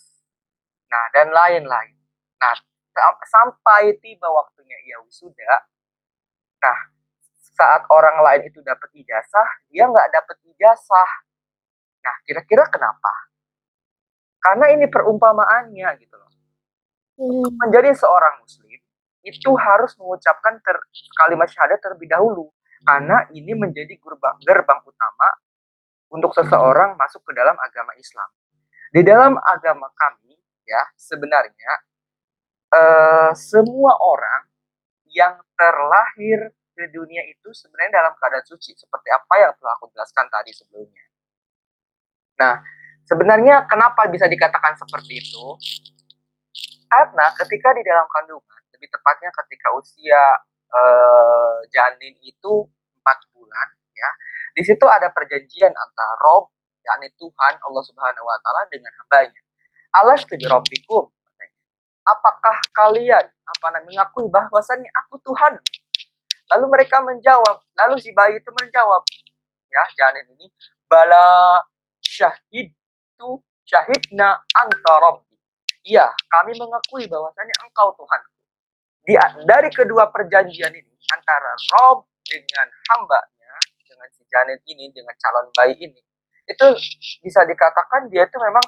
nah 0.86 1.04
dan 1.12 1.34
lain-lain. 1.34 1.98
Nah 2.38 2.54
sampai 3.26 3.98
tiba 4.00 4.30
waktunya 4.30 4.78
ia 4.86 4.96
wisuda. 5.04 5.66
Nah, 6.62 6.78
saat 7.56 7.82
orang 7.88 8.20
lain 8.20 8.42
itu 8.52 8.60
dapat 8.60 8.92
ijazah, 8.92 9.48
dia 9.72 9.88
nggak 9.88 10.08
dapat 10.12 10.36
ijazah. 10.52 11.10
Nah, 12.04 12.16
kira-kira 12.28 12.68
kenapa? 12.68 13.12
Karena 14.38 14.70
ini 14.70 14.86
perumpamaannya 14.86 15.88
gitu 15.98 16.14
loh. 16.14 16.32
Hmm. 17.16 17.48
Menjadi 17.64 17.96
seorang 17.96 18.44
muslim 18.44 18.78
itu 19.26 19.50
harus 19.58 19.96
mengucapkan 19.98 20.62
ter, 20.62 20.76
kalimat 21.18 21.50
syahadat 21.50 21.82
terlebih 21.82 22.06
dahulu 22.06 22.54
karena 22.86 23.26
ini 23.34 23.58
menjadi 23.58 23.98
gerbang, 23.98 24.38
gerbang 24.46 24.80
utama 24.86 25.28
untuk 26.14 26.30
seseorang 26.30 26.94
masuk 26.94 27.26
ke 27.26 27.34
dalam 27.34 27.58
agama 27.58 27.90
Islam. 27.98 28.30
Di 28.94 29.02
dalam 29.02 29.34
agama 29.34 29.90
kami 29.98 30.38
ya 30.62 30.82
sebenarnya 30.94 31.72
uh, 32.70 33.30
semua 33.34 33.98
orang 33.98 34.46
yang 35.16 35.40
terlahir 35.56 36.52
ke 36.76 36.84
dunia 36.92 37.24
itu 37.24 37.48
sebenarnya 37.56 38.04
dalam 38.04 38.12
keadaan 38.20 38.44
suci 38.44 38.76
seperti 38.76 39.08
apa 39.08 39.34
yang 39.40 39.52
telah 39.56 39.72
aku 39.80 39.88
jelaskan 39.96 40.28
tadi 40.28 40.52
sebelumnya. 40.52 41.04
Nah, 42.36 42.60
sebenarnya 43.08 43.64
kenapa 43.64 44.04
bisa 44.12 44.28
dikatakan 44.28 44.76
seperti 44.76 45.24
itu? 45.24 45.56
Karena 46.86 47.32
ketika 47.32 47.72
di 47.72 47.80
dalam 47.80 48.04
kandungan, 48.12 48.60
lebih 48.76 48.92
tepatnya 48.92 49.32
ketika 49.32 49.72
usia 49.72 50.22
uh, 50.76 51.64
janin 51.72 52.12
itu 52.20 52.52
empat 53.00 53.18
bulan, 53.32 53.68
ya, 53.96 54.10
di 54.52 54.62
situ 54.62 54.84
ada 54.84 55.08
perjanjian 55.08 55.72
antara 55.72 56.14
Rob, 56.28 56.52
yakni 56.84 57.08
Tuhan 57.16 57.56
Allah 57.56 57.82
Subhanahu 57.88 58.28
Wa 58.28 58.38
Taala 58.44 58.62
dengan 58.68 58.92
hambanya. 59.00 59.40
Allah 59.96 60.20
Rabbikum. 60.20 61.15
Apakah 62.06 62.62
kalian 62.70 63.26
apa 63.26 63.66
namanya 63.74 64.06
mengakui 64.06 64.30
bahwasannya 64.30 64.90
aku 65.04 65.18
Tuhan? 65.26 65.58
Lalu 66.54 66.66
mereka 66.70 67.02
menjawab, 67.02 67.58
lalu 67.74 67.98
si 67.98 68.14
bayi 68.14 68.38
itu 68.38 68.50
menjawab, 68.54 69.02
ya 69.66 69.82
janin 69.98 70.30
ini, 70.38 70.46
bala 70.86 71.58
syahid 71.98 72.70
tu 73.18 73.42
syahidna 73.66 74.38
anta 74.54 74.96
Iya, 75.86 76.06
kami 76.30 76.54
mengakui 76.58 77.06
bahwasannya 77.06 77.54
engkau 77.62 77.94
Tuhan. 77.94 78.22
Di, 79.06 79.14
dari 79.46 79.70
kedua 79.70 80.10
perjanjian 80.10 80.74
ini 80.74 80.94
antara 81.14 81.54
Rob 81.78 82.10
dengan 82.26 82.66
hambanya, 82.90 83.54
dengan 83.86 84.08
si 84.10 84.26
janin 84.26 84.58
ini, 84.66 84.90
dengan 84.90 85.14
calon 85.14 85.46
bayi 85.54 85.78
ini, 85.78 86.00
itu 86.46 86.66
bisa 87.22 87.46
dikatakan 87.46 88.10
dia 88.10 88.26
itu 88.26 88.34
memang 88.38 88.66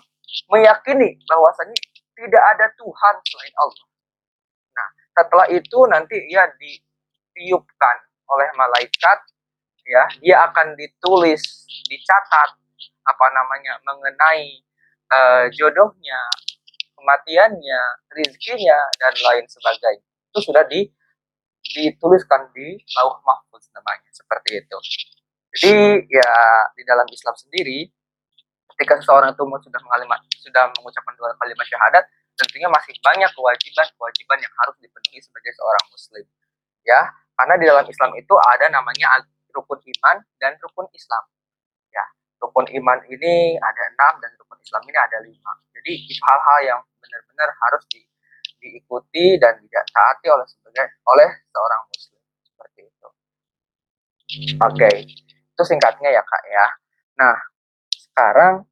meyakini 0.54 1.18
bahwasannya 1.26 1.74
tidak 2.18 2.44
ada 2.56 2.66
Tuhan 2.74 3.14
selain 3.22 3.54
Allah. 3.54 3.86
Nah, 4.74 4.88
setelah 5.14 5.46
itu 5.54 5.78
nanti 5.86 6.16
ia 6.26 6.44
ditiupkan 6.58 7.96
oleh 8.26 8.48
malaikat, 8.58 9.18
ya, 9.86 10.02
dia 10.18 10.36
akan 10.50 10.74
ditulis, 10.74 11.40
dicatat 11.86 12.58
apa 13.08 13.26
namanya 13.32 13.78
mengenai 13.86 14.66
uh, 15.14 15.44
jodohnya, 15.54 16.20
kematiannya, 16.98 17.82
rizkinya 18.18 18.78
dan 18.98 19.14
lain 19.14 19.46
sebagainya. 19.46 20.04
Itu 20.34 20.52
sudah 20.52 20.66
di 20.66 20.90
dituliskan 21.68 22.48
di 22.54 22.80
lauh 22.96 23.20
mahfuz 23.22 23.68
namanya 23.76 24.10
seperti 24.10 24.62
itu. 24.62 24.78
Jadi 25.48 25.74
ya 26.12 26.32
di 26.76 26.82
dalam 26.84 27.08
Islam 27.08 27.34
sendiri 27.36 27.88
ketika 28.78 28.94
seseorang 29.02 29.34
itu 29.34 29.42
sudah 29.42 29.80
mengalami 29.82 30.14
sudah 30.38 30.70
mengucapkan 30.78 31.10
dua 31.18 31.34
kalimat 31.34 31.66
syahadat 31.66 32.06
tentunya 32.38 32.70
masih 32.70 32.94
banyak 33.02 33.26
kewajiban-kewajiban 33.34 34.38
yang 34.38 34.54
harus 34.62 34.78
dipenuhi 34.78 35.18
sebagai 35.18 35.50
seorang 35.58 35.84
muslim. 35.90 36.24
Ya 36.86 37.10
karena 37.34 37.54
di 37.58 37.66
dalam 37.66 37.86
Islam 37.90 38.14
itu 38.14 38.34
ada 38.38 38.70
namanya 38.70 39.26
rukun 39.50 39.82
iman 39.82 40.22
dan 40.38 40.54
rukun 40.62 40.86
Islam. 40.94 41.26
Ya 41.90 42.06
rukun 42.38 42.70
iman 42.70 43.02
ini 43.10 43.58
ada 43.58 43.82
enam 43.90 44.22
dan 44.22 44.30
rukun 44.38 44.62
Islam 44.62 44.86
ini 44.86 44.94
ada 44.94 45.18
lima. 45.26 45.52
Jadi 45.74 45.92
itu 45.98 46.14
hal-hal 46.22 46.58
yang 46.62 46.80
benar-benar 47.02 47.50
harus 47.50 47.82
di, 47.90 48.06
diikuti 48.62 49.42
dan 49.42 49.58
ditaati 49.58 50.26
oleh 50.30 50.46
sebagai 50.46 51.02
oleh 51.02 51.28
seorang 51.50 51.82
muslim. 51.90 52.22
Seperti 52.46 52.80
itu. 52.86 53.08
Oke 54.62 54.78
okay. 54.78 54.96
itu 55.26 55.62
singkatnya 55.66 56.14
ya 56.14 56.22
kak 56.22 56.42
ya. 56.46 56.66
Nah 57.18 57.57
sekarang 58.18 58.66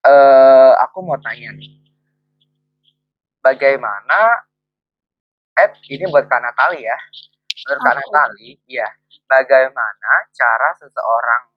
uh, 0.00 0.72
aku 0.80 1.04
mau 1.04 1.20
tanya 1.20 1.52
nih, 1.52 1.76
bagaimana 3.44 4.48
Ed 5.60 5.76
ini 5.92 6.08
buat 6.08 6.24
Kak 6.24 6.40
Natali 6.40 6.88
ya, 6.88 6.96
menurut 7.68 7.84
Kak 7.84 8.00
Natali, 8.00 8.56
ya, 8.64 8.88
bagaimana 9.28 10.24
cara 10.32 10.72
seseorang, 10.80 11.52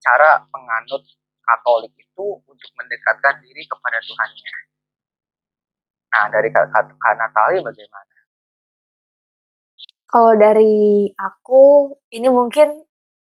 cara 0.00 0.40
penganut 0.48 1.04
Katolik 1.44 1.92
itu 1.92 2.40
untuk 2.40 2.70
mendekatkan 2.72 3.44
diri 3.44 3.68
kepada 3.68 4.00
Tuhannya. 4.00 4.54
Nah, 6.08 6.24
dari 6.32 6.48
Kak, 6.48 6.72
Kak 6.72 7.14
Natali 7.20 7.60
bagaimana? 7.60 8.16
Kalau 10.08 10.32
dari 10.40 11.04
aku, 11.20 11.92
ini 12.16 12.32
mungkin 12.32 12.80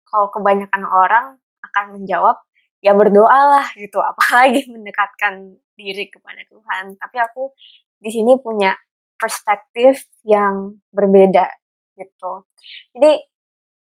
kalau 0.09 0.33
kebanyakan 0.33 0.89
orang 0.89 1.37
akan 1.61 2.01
menjawab 2.01 2.46
ya 2.87 2.95
berdoalah 2.95 3.75
gitu. 3.75 3.99
Apalagi 4.11 4.71
mendekatkan 4.71 5.59
diri 5.75 6.07
kepada 6.07 6.47
Tuhan. 6.47 6.95
Tapi 6.95 7.17
aku 7.19 7.51
di 7.99 8.11
sini 8.15 8.39
punya 8.39 8.71
perspektif 9.19 10.07
yang 10.23 10.79
berbeda 10.95 11.51
gitu. 11.99 12.47
Jadi 12.95 13.13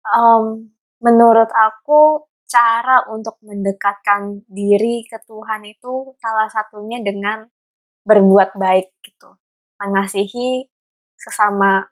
um, 0.04 0.68
menurut 1.00 1.48
aku 1.48 2.28
cara 2.50 3.06
untuk 3.06 3.38
mendekatkan 3.46 4.42
diri 4.50 5.06
ke 5.06 5.22
Tuhan 5.22 5.62
itu 5.70 6.18
salah 6.18 6.50
satunya 6.50 6.98
dengan 6.98 7.46
berbuat 8.02 8.58
baik 8.58 8.90
gitu. 9.06 9.38
Mengasihi 9.78 10.66
sesama 11.14 11.86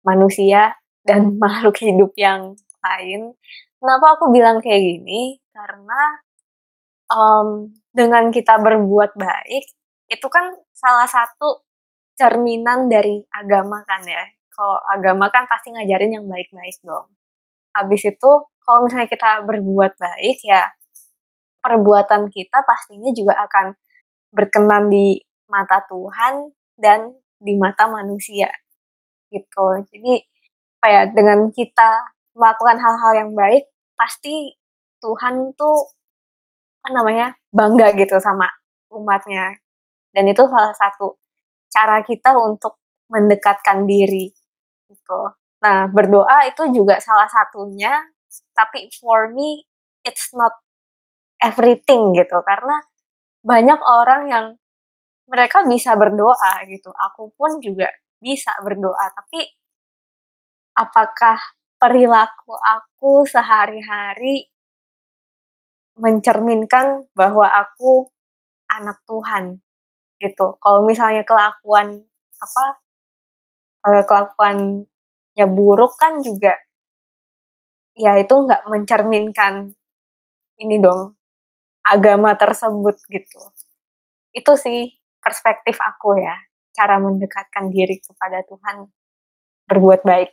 manusia 0.00 0.80
dan 1.04 1.34
makhluk 1.42 1.76
hidup 1.84 2.16
yang 2.16 2.56
lain. 2.80 3.36
Kenapa 3.76 4.16
aku 4.16 4.32
bilang 4.32 4.64
kayak 4.64 4.80
gini? 4.80 5.36
Karena 5.52 6.24
um, 7.10 7.74
dengan 7.90 8.30
kita 8.30 8.56
berbuat 8.62 9.18
baik 9.18 9.64
itu 10.10 10.26
kan 10.26 10.54
salah 10.74 11.06
satu 11.06 11.66
cerminan 12.18 12.90
dari 12.90 13.22
agama 13.30 13.82
kan 13.86 14.02
ya. 14.06 14.22
Kalau 14.50 14.76
agama 14.90 15.30
kan 15.32 15.46
pasti 15.46 15.72
ngajarin 15.72 16.20
yang 16.20 16.26
baik-baik 16.26 16.76
dong. 16.82 17.08
Habis 17.74 18.02
itu 18.12 18.30
kalau 18.60 18.86
misalnya 18.86 19.08
kita 19.08 19.46
berbuat 19.46 19.92
baik 19.96 20.38
ya 20.44 20.68
perbuatan 21.60 22.32
kita 22.32 22.64
pastinya 22.64 23.12
juga 23.12 23.36
akan 23.44 23.76
berkenan 24.32 24.88
di 24.88 25.20
mata 25.50 25.84
Tuhan 25.86 26.50
dan 26.80 27.12
di 27.40 27.56
mata 27.56 27.88
manusia 27.88 28.48
gitu. 29.28 29.66
Jadi 29.92 30.24
kayak 30.80 31.12
dengan 31.12 31.52
kita 31.52 32.16
melakukan 32.34 32.78
hal-hal 32.80 33.12
yang 33.26 33.30
baik 33.36 33.68
pasti 33.94 34.56
Tuhan 35.00 35.52
tuh 35.56 35.92
apa 36.80 36.88
namanya 36.96 37.36
bangga 37.52 37.92
gitu 37.96 38.16
sama 38.20 38.48
umatnya. 38.88 39.60
Dan 40.10 40.26
itu 40.32 40.42
salah 40.48 40.74
satu 40.74 41.20
cara 41.70 42.02
kita 42.02 42.34
untuk 42.34 42.80
mendekatkan 43.12 43.84
diri 43.84 44.32
gitu. 44.90 45.20
Nah 45.62 45.86
berdoa 45.92 46.48
itu 46.48 46.62
juga 46.72 46.98
salah 46.98 47.28
satunya 47.28 47.92
tapi 48.56 48.88
for 48.96 49.30
me 49.30 49.62
it's 50.02 50.32
not 50.32 50.56
everything 51.44 52.16
gitu. 52.16 52.40
Karena 52.42 52.80
banyak 53.44 53.80
orang 53.80 54.22
yang 54.28 54.46
mereka 55.30 55.62
bisa 55.68 55.94
berdoa 55.94 56.64
gitu. 56.66 56.90
Aku 56.90 57.30
pun 57.38 57.62
juga 57.62 57.86
bisa 58.20 58.52
berdoa 58.64 59.06
tapi 59.14 59.46
apakah 60.76 61.38
perilaku 61.80 62.52
aku 62.60 63.24
sehari-hari 63.24 64.49
mencerminkan 66.00 67.06
bahwa 67.12 67.46
aku 67.46 68.08
anak 68.72 68.98
Tuhan 69.04 69.60
gitu. 70.20 70.56
Kalau 70.60 70.84
misalnya 70.88 71.22
kelakuan 71.24 72.00
apa 72.40 72.64
kalau 73.80 74.02
kelakuannya 74.04 75.46
buruk 75.48 75.92
kan 76.00 76.20
juga 76.24 76.56
ya 77.96 78.16
itu 78.16 78.32
nggak 78.32 78.64
mencerminkan 78.68 79.72
ini 80.60 80.76
dong 80.80 81.16
agama 81.84 82.36
tersebut 82.36 82.96
gitu. 83.08 83.40
Itu 84.32 84.54
sih 84.56 84.94
perspektif 85.20 85.76
aku 85.80 86.16
ya, 86.20 86.36
cara 86.76 86.96
mendekatkan 87.02 87.68
diri 87.72 87.98
kepada 88.00 88.44
Tuhan 88.46 88.88
berbuat 89.68 90.00
baik 90.06 90.30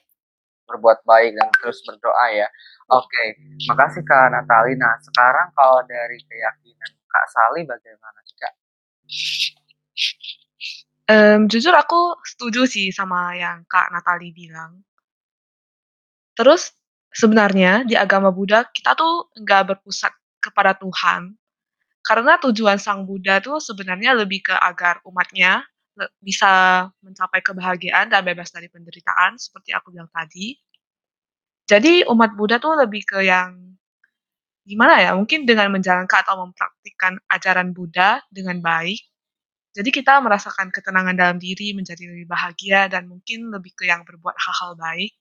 berbuat 0.68 1.02
baik 1.08 1.34
dan 1.34 1.48
terus 1.64 1.80
berdoa 1.88 2.28
ya. 2.36 2.48
Oke, 2.88 3.08
okay. 3.08 3.28
makasih 3.68 4.04
Kak 4.08 4.32
Natali. 4.32 4.76
Nah, 4.80 4.96
sekarang 5.04 5.52
kalau 5.52 5.84
dari 5.84 6.20
keyakinan 6.24 6.92
Kak 7.08 7.26
Sali 7.32 7.68
bagaimana 7.68 8.20
sih 8.24 8.38
Kak? 8.40 8.54
Um, 11.08 11.48
jujur 11.48 11.72
aku 11.72 12.20
setuju 12.24 12.68
sih 12.68 12.92
sama 12.92 13.36
yang 13.36 13.64
Kak 13.68 13.92
Natali 13.92 14.36
bilang. 14.36 14.84
Terus 16.36 16.76
sebenarnya 17.12 17.88
di 17.88 17.96
agama 17.96 18.30
Buddha 18.30 18.68
kita 18.68 18.94
tuh 18.94 19.32
nggak 19.36 19.74
berpusat 19.74 20.14
kepada 20.38 20.76
Tuhan, 20.78 21.34
karena 22.06 22.40
tujuan 22.40 22.80
Sang 22.80 23.04
Buddha 23.04 23.44
tuh 23.44 23.60
sebenarnya 23.60 24.16
lebih 24.16 24.48
ke 24.48 24.56
agar 24.56 25.04
umatnya 25.04 25.66
bisa 26.22 26.86
mencapai 27.02 27.42
kebahagiaan 27.42 28.10
dan 28.12 28.22
bebas 28.22 28.54
dari 28.54 28.70
penderitaan 28.70 29.36
seperti 29.42 29.74
aku 29.74 29.94
bilang 29.94 30.10
tadi. 30.14 30.54
Jadi 31.68 32.08
umat 32.08 32.38
Buddha 32.38 32.62
tuh 32.62 32.80
lebih 32.80 33.04
ke 33.04 33.28
yang 33.28 33.76
gimana 34.64 35.00
ya, 35.00 35.12
mungkin 35.16 35.44
dengan 35.48 35.72
menjalankan 35.72 36.24
atau 36.24 36.44
mempraktikkan 36.44 37.20
ajaran 37.32 37.72
Buddha 37.76 38.24
dengan 38.32 38.60
baik, 38.60 39.00
jadi 39.78 39.94
kita 39.94 40.18
merasakan 40.26 40.74
ketenangan 40.74 41.14
dalam 41.14 41.38
diri, 41.38 41.70
menjadi 41.78 42.10
lebih 42.10 42.26
bahagia, 42.26 42.90
dan 42.90 43.06
mungkin 43.06 43.54
lebih 43.54 43.78
ke 43.78 43.86
yang 43.86 44.02
berbuat 44.02 44.34
hal-hal 44.34 44.74
baik. 44.74 45.14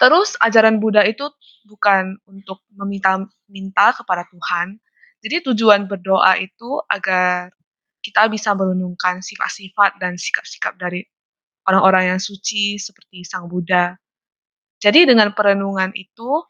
Terus 0.00 0.40
ajaran 0.40 0.80
Buddha 0.80 1.04
itu 1.04 1.28
bukan 1.68 2.16
untuk 2.24 2.64
meminta-minta 2.72 3.92
kepada 3.92 4.24
Tuhan. 4.32 4.80
Jadi 5.20 5.52
tujuan 5.52 5.84
berdoa 5.84 6.40
itu 6.40 6.80
agar 6.88 7.52
kita 8.08 8.32
bisa 8.32 8.56
merenungkan 8.56 9.20
sifat-sifat 9.20 10.00
dan 10.00 10.16
sikap-sikap 10.16 10.80
dari 10.80 11.04
orang-orang 11.68 12.16
yang 12.16 12.20
suci 12.20 12.80
seperti 12.80 13.28
Sang 13.28 13.44
Buddha. 13.52 13.92
Jadi 14.80 15.04
dengan 15.04 15.36
perenungan 15.36 15.92
itu 15.92 16.40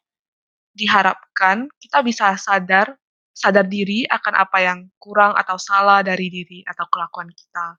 diharapkan 0.78 1.66
kita 1.82 2.06
bisa 2.06 2.38
sadar 2.38 2.94
sadar 3.34 3.66
diri 3.66 4.06
akan 4.06 4.34
apa 4.34 4.58
yang 4.62 4.78
kurang 4.98 5.34
atau 5.34 5.54
salah 5.58 6.02
dari 6.02 6.26
diri 6.30 6.62
atau 6.66 6.86
kelakuan 6.90 7.30
kita. 7.30 7.78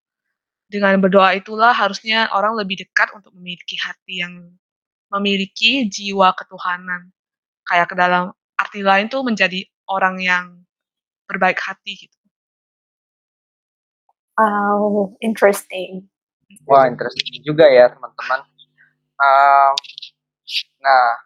Dengan 0.69 0.99
berdoa 1.01 1.35
itulah 1.35 1.75
harusnya 1.75 2.31
orang 2.31 2.55
lebih 2.55 2.79
dekat 2.83 3.11
untuk 3.11 3.35
memiliki 3.35 3.75
hati 3.79 4.23
yang 4.23 4.33
memiliki 5.11 5.89
jiwa 5.89 6.31
ketuhanan. 6.37 7.11
Kayak 7.67 7.91
ke 7.91 7.95
dalam 7.97 8.31
arti 8.55 8.81
lain 8.85 9.11
tuh 9.11 9.25
menjadi 9.25 9.65
orang 9.89 10.15
yang 10.21 10.45
berbaik 11.27 11.59
hati 11.59 12.07
gitu. 12.07 12.18
Wow, 14.39 15.12
interesting. 15.19 16.08
Wah, 16.63 16.88
interesting 16.88 17.43
juga 17.43 17.67
ya 17.67 17.91
teman-teman. 17.91 18.39
Um, 19.19 19.73
nah, 20.80 21.19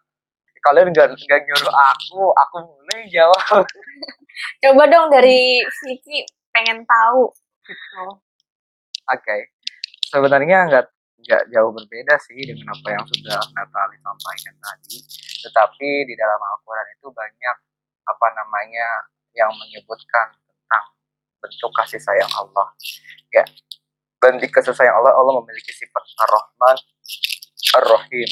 kalian 0.66 0.90
gak, 0.90 1.14
gak 1.14 1.42
nyuruh 1.46 1.70
aku, 1.94 2.34
aku 2.34 2.56
mulai 2.66 3.06
jawab. 3.14 3.70
Coba 4.66 4.84
dong 4.90 5.14
dari 5.14 5.62
Vicky 5.86 6.26
pengen 6.50 6.82
tahu 6.90 7.30
gitu. 7.70 8.06
Oke, 9.14 9.22
okay. 9.22 9.42
sebenarnya 10.10 10.66
nggak 10.74 10.86
nggak 11.24 11.44
jauh 11.54 11.72
berbeda 11.72 12.18
sih 12.18 12.42
dengan 12.42 12.74
apa 12.74 12.88
yang 12.98 13.06
sudah 13.08 13.40
Natali 13.54 13.98
sampaikan 14.02 14.56
tadi. 14.58 14.98
Tetapi 15.46 15.90
di 16.10 16.14
dalam 16.18 16.42
Al-Quran 16.42 16.88
itu 16.98 17.08
banyak 17.14 17.58
apa 18.04 18.28
namanya 18.36 18.88
yang 19.38 19.54
menyebutkan 19.54 20.34
bentuk 21.44 21.72
kasih 21.76 22.00
sayang 22.00 22.32
Allah. 22.40 22.72
Ya, 23.36 23.44
bentuk 24.24 24.48
kasih 24.56 24.72
sayang 24.72 24.96
Allah, 25.04 25.12
Allah 25.12 25.44
memiliki 25.44 25.76
sifat 25.76 26.04
Ar-Rahman, 26.24 26.78
Ar-Rahim. 27.84 28.30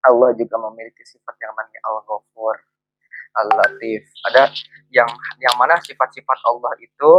Allah 0.00 0.34
juga 0.34 0.56
memiliki 0.70 1.06
sifat 1.06 1.38
yang 1.38 1.54
namanya 1.54 1.80
Al-Ghafur, 1.86 2.56
Al-Latif. 3.38 4.02
Ada 4.26 4.50
yang 4.90 5.06
yang 5.38 5.54
mana 5.54 5.78
sifat-sifat 5.78 6.38
Allah 6.42 6.72
itu 6.82 7.10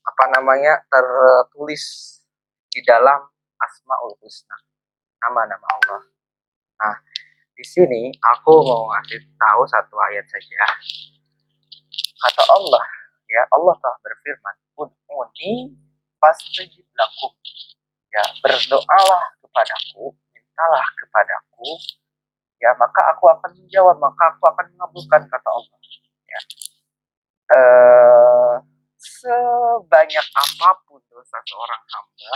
apa 0.00 0.24
namanya 0.32 0.80
tertulis 0.88 2.16
di 2.70 2.80
dalam 2.86 3.20
Asmaul 3.60 4.16
Husna, 4.24 4.56
nama-nama 5.20 5.66
Allah. 5.76 6.00
Nah, 6.80 6.96
di 7.52 7.64
sini 7.66 8.08
aku 8.16 8.64
mau 8.64 8.88
ngasih 8.96 9.20
tahu 9.36 9.62
satu 9.68 9.94
ayat 10.08 10.24
saja. 10.30 10.64
Kata 12.20 12.42
Allah, 12.48 12.84
ya 13.30 13.42
Allah 13.54 13.74
telah 13.78 13.98
berfirman, 14.02 14.54
"Ud'uni 14.74 15.78
fastajib 16.18 16.86
lakum." 16.98 17.32
Ya, 18.10 18.26
berdoalah 18.42 19.22
kepadaku, 19.38 20.10
mintalah 20.34 20.86
kepadaku, 20.98 21.78
ya 22.58 22.74
maka 22.74 23.14
aku 23.14 23.30
akan 23.30 23.50
menjawab, 23.54 23.96
maka 24.02 24.34
aku 24.34 24.44
akan 24.50 24.66
mengabulkan 24.74 25.22
kata 25.30 25.48
Allah. 25.48 25.78
Ya. 26.26 26.40
Uh, 27.50 28.54
sebanyak 28.98 30.26
apa 30.34 30.68
pun 30.86 31.00
dosa 31.06 31.38
seorang 31.46 31.82
hamba, 31.86 32.34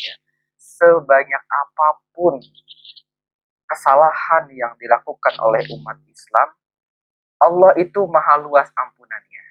ya, 0.00 0.14
sebanyak 0.56 1.42
apa 1.44 1.88
pun 2.16 2.40
kesalahan 3.66 4.44
yang 4.54 4.72
dilakukan 4.78 5.34
oleh 5.42 5.62
umat 5.78 5.98
Islam, 6.10 6.48
Allah 7.42 7.72
itu 7.78 8.00
maha 8.08 8.40
luas 8.40 8.70
ampunannya. 8.74 9.45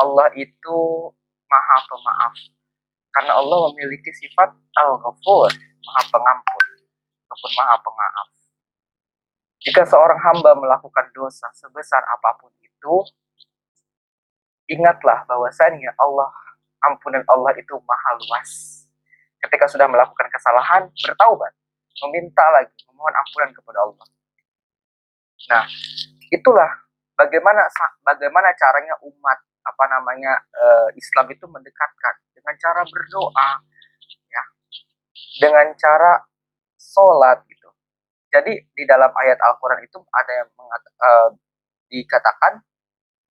Allah 0.00 0.28
itu 0.38 0.78
maha 1.48 1.76
pemaaf. 1.88 2.34
Karena 3.12 3.36
Allah 3.36 3.68
memiliki 3.72 4.08
sifat 4.08 4.48
al-ghafur, 4.80 5.52
maha 5.84 6.02
pengampun 6.08 6.64
ataupun 7.28 7.50
maha 7.60 7.76
pemaaf. 7.84 8.28
Jika 9.62 9.86
seorang 9.86 10.18
hamba 10.18 10.58
melakukan 10.58 11.12
dosa 11.14 11.46
sebesar 11.54 12.02
apa 12.02 12.34
pun 12.40 12.50
itu, 12.58 12.94
ingatlah 14.72 15.22
bahwasanya 15.28 15.92
Allah, 16.00 16.32
ampunan 16.88 17.22
Allah 17.30 17.52
itu 17.54 17.76
maha 17.84 18.10
luas. 18.26 18.82
Ketika 19.38 19.70
sudah 19.70 19.86
melakukan 19.86 20.26
kesalahan, 20.32 20.88
bertaubat, 20.90 21.52
meminta 22.08 22.42
lagi, 22.50 22.74
memohon 22.90 23.14
ampunan 23.14 23.50
kepada 23.54 23.78
Allah. 23.86 24.06
Nah, 25.50 25.64
itulah 26.30 26.70
bagaimana 27.18 27.66
bagaimana 28.06 28.54
caranya 28.54 28.94
umat 29.02 29.38
apa 29.62 29.84
namanya 29.86 30.42
uh, 30.58 30.88
Islam 30.98 31.30
itu 31.30 31.46
mendekatkan 31.46 32.14
dengan 32.34 32.54
cara 32.58 32.82
berdoa, 32.82 33.50
ya, 34.26 34.42
dengan 35.38 35.70
cara 35.78 36.22
sholat 36.74 37.46
gitu. 37.46 37.70
Jadi 38.32 38.66
di 38.74 38.84
dalam 38.88 39.12
ayat 39.14 39.38
Al-Quran 39.38 39.86
itu 39.86 40.02
ada 40.10 40.32
yang 40.34 40.50
mengat, 40.58 40.82
uh, 40.98 41.30
dikatakan 41.92 42.64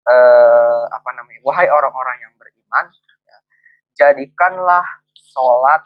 uh, 0.07 0.83
apa 0.93 1.09
namanya, 1.17 1.41
wahai 1.43 1.67
orang-orang 1.67 2.17
yang 2.23 2.33
beriman, 2.39 2.85
ya, 3.27 3.37
jadikanlah 3.97 4.85
sholat, 5.13 5.83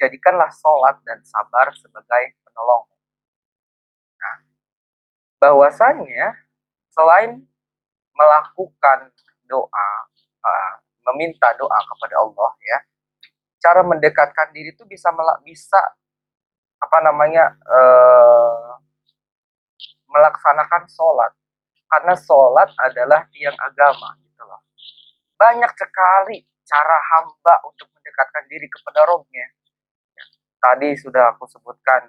jadikanlah 0.00 0.48
sholat 0.48 0.96
dan 1.04 1.20
sabar 1.26 1.68
sebagai 1.76 2.38
penolong. 2.46 2.88
Nah, 4.16 4.36
bahwasannya 5.42 6.46
selain 6.92 7.42
melakukan 8.12 9.08
doa, 9.46 9.90
uh, 10.42 10.72
meminta 11.12 11.50
doa 11.58 11.78
kepada 11.86 12.22
Allah 12.22 12.50
ya, 12.62 12.78
cara 13.62 13.80
mendekatkan 13.86 14.50
diri 14.50 14.74
itu 14.74 14.82
bisa 14.86 15.14
bisa 15.46 15.80
apa 16.82 16.98
namanya 17.06 17.54
uh, 17.70 18.74
melaksanakan 20.10 20.90
sholat. 20.90 21.32
Karena 21.86 22.16
sholat 22.16 22.72
adalah 22.80 23.28
tiang 23.30 23.54
agama 23.60 24.16
gitu 24.24 24.42
loh. 24.48 24.64
Banyak 25.36 25.72
sekali 25.76 26.42
cara 26.64 26.96
hamba 26.96 27.62
untuk 27.68 27.86
mendekatkan 27.92 28.48
diri 28.48 28.66
kepada 28.66 29.04
rohnya 29.04 29.46
ya, 30.16 30.24
tadi 30.56 30.96
sudah 30.96 31.36
aku 31.36 31.44
sebutkan 31.46 32.08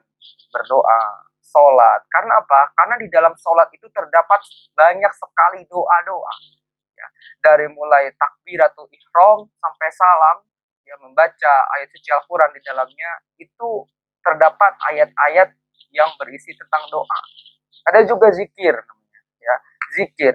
berdoa 0.49 1.27
sholat. 1.43 2.01
Karena 2.07 2.39
apa? 2.39 2.71
Karena 2.73 2.95
di 2.95 3.11
dalam 3.11 3.35
sholat 3.35 3.67
itu 3.75 3.85
terdapat 3.91 4.41
banyak 4.73 5.13
sekali 5.13 5.67
doa-doa 5.67 6.62
ya, 7.03 7.07
dari 7.43 7.67
mulai 7.67 8.15
takbiratul 8.15 8.87
ihram 8.87 9.51
sampai 9.59 9.89
salam 9.91 10.37
ya 10.87 10.95
membaca 11.03 11.53
ayat 11.75 11.91
suci 11.91 12.09
Al-Quran 12.15 12.51
di 12.55 12.61
dalamnya 12.63 13.11
itu 13.39 13.69
terdapat 14.23 14.73
ayat-ayat 14.87 15.51
yang 15.91 16.09
berisi 16.15 16.55
tentang 16.55 16.87
doa. 16.87 17.19
Ada 17.91 18.07
juga 18.07 18.31
zikir 18.31 18.75
ya. 19.43 19.55
Zikir. 19.99 20.33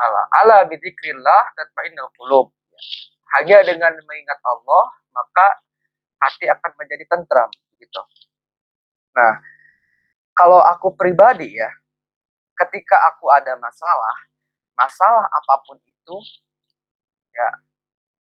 Allah, 0.00 0.26
ala 0.42 0.58
bidzikrillah 0.66 1.42
tatmainnul 1.54 2.10
qulub. 2.18 2.50
Ya. 2.72 2.80
Hanya 3.38 3.58
dengan 3.62 3.94
mengingat 3.94 4.40
Allah, 4.42 4.84
maka 5.14 5.46
hati 6.18 6.50
akan 6.50 6.72
menjadi 6.74 7.04
tentram 7.06 7.50
gitu. 7.78 8.02
Nah, 9.14 9.38
kalau 10.34 10.58
aku 10.58 10.96
pribadi 10.96 11.60
ya, 11.60 11.70
ketika 12.64 12.96
aku 13.12 13.30
ada 13.30 13.54
masalah, 13.60 14.31
masalah 14.78 15.26
apa 15.28 15.54
pun 15.64 15.76
itu, 15.84 16.16
ya 17.32 17.48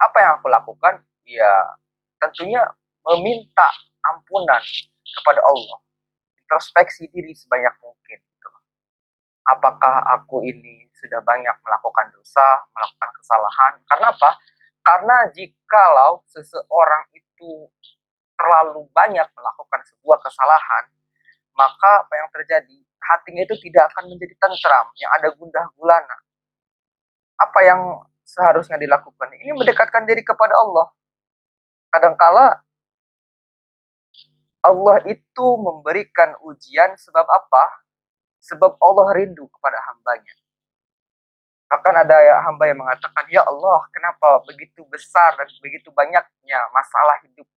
apa 0.02 0.18
yang 0.22 0.32
aku 0.42 0.48
lakukan? 0.50 1.04
Ya 1.26 1.78
tentunya 2.18 2.62
meminta 3.06 3.70
ampunan 4.06 4.62
kepada 5.22 5.42
Allah. 5.42 5.80
Introspeksi 6.42 7.08
diri 7.10 7.34
sebanyak 7.34 7.74
mungkin. 7.82 8.20
Gitu. 8.20 8.50
Apakah 9.48 10.06
aku 10.20 10.42
ini 10.46 10.90
sudah 10.98 11.22
banyak 11.24 11.56
melakukan 11.66 12.14
dosa, 12.14 12.46
melakukan 12.74 13.10
kesalahan? 13.22 13.74
Karena 13.90 14.08
apa? 14.14 14.32
Karena 14.82 15.18
jikalau 15.34 16.26
seseorang 16.30 17.06
itu 17.14 17.70
terlalu 18.34 18.90
banyak 18.90 19.30
melakukan 19.38 19.82
sebuah 19.86 20.18
kesalahan, 20.26 20.90
maka 21.54 22.02
apa 22.02 22.14
yang 22.18 22.30
terjadi? 22.34 22.78
Hatinya 23.02 23.46
itu 23.46 23.56
tidak 23.70 23.94
akan 23.94 24.14
menjadi 24.14 24.34
tentram, 24.42 24.90
yang 24.98 25.12
ada 25.14 25.30
gundah 25.38 25.66
gulana. 25.78 26.18
Apa 27.42 27.60
yang 27.66 27.82
seharusnya 28.22 28.78
dilakukan? 28.78 29.34
Ini 29.34 29.52
mendekatkan 29.58 30.06
diri 30.06 30.22
kepada 30.22 30.54
Allah. 30.56 30.94
Kadangkala 31.92 32.62
Allah 34.62 34.98
itu 35.10 35.48
memberikan 35.58 36.38
ujian 36.46 36.94
sebab 36.94 37.26
apa? 37.26 37.82
Sebab 38.46 38.78
Allah 38.78 39.08
rindu 39.18 39.50
kepada 39.50 39.78
hambanya. 39.90 40.34
Bahkan 41.72 41.96
ada 42.04 42.18
ya 42.22 42.36
hamba 42.46 42.70
yang 42.70 42.84
mengatakan, 42.84 43.26
Ya 43.32 43.42
Allah, 43.42 43.88
kenapa 43.90 44.44
begitu 44.46 44.86
besar 44.92 45.34
dan 45.40 45.48
begitu 45.64 45.90
banyaknya 45.90 46.60
masalah 46.76 47.18
hidup. 47.26 47.48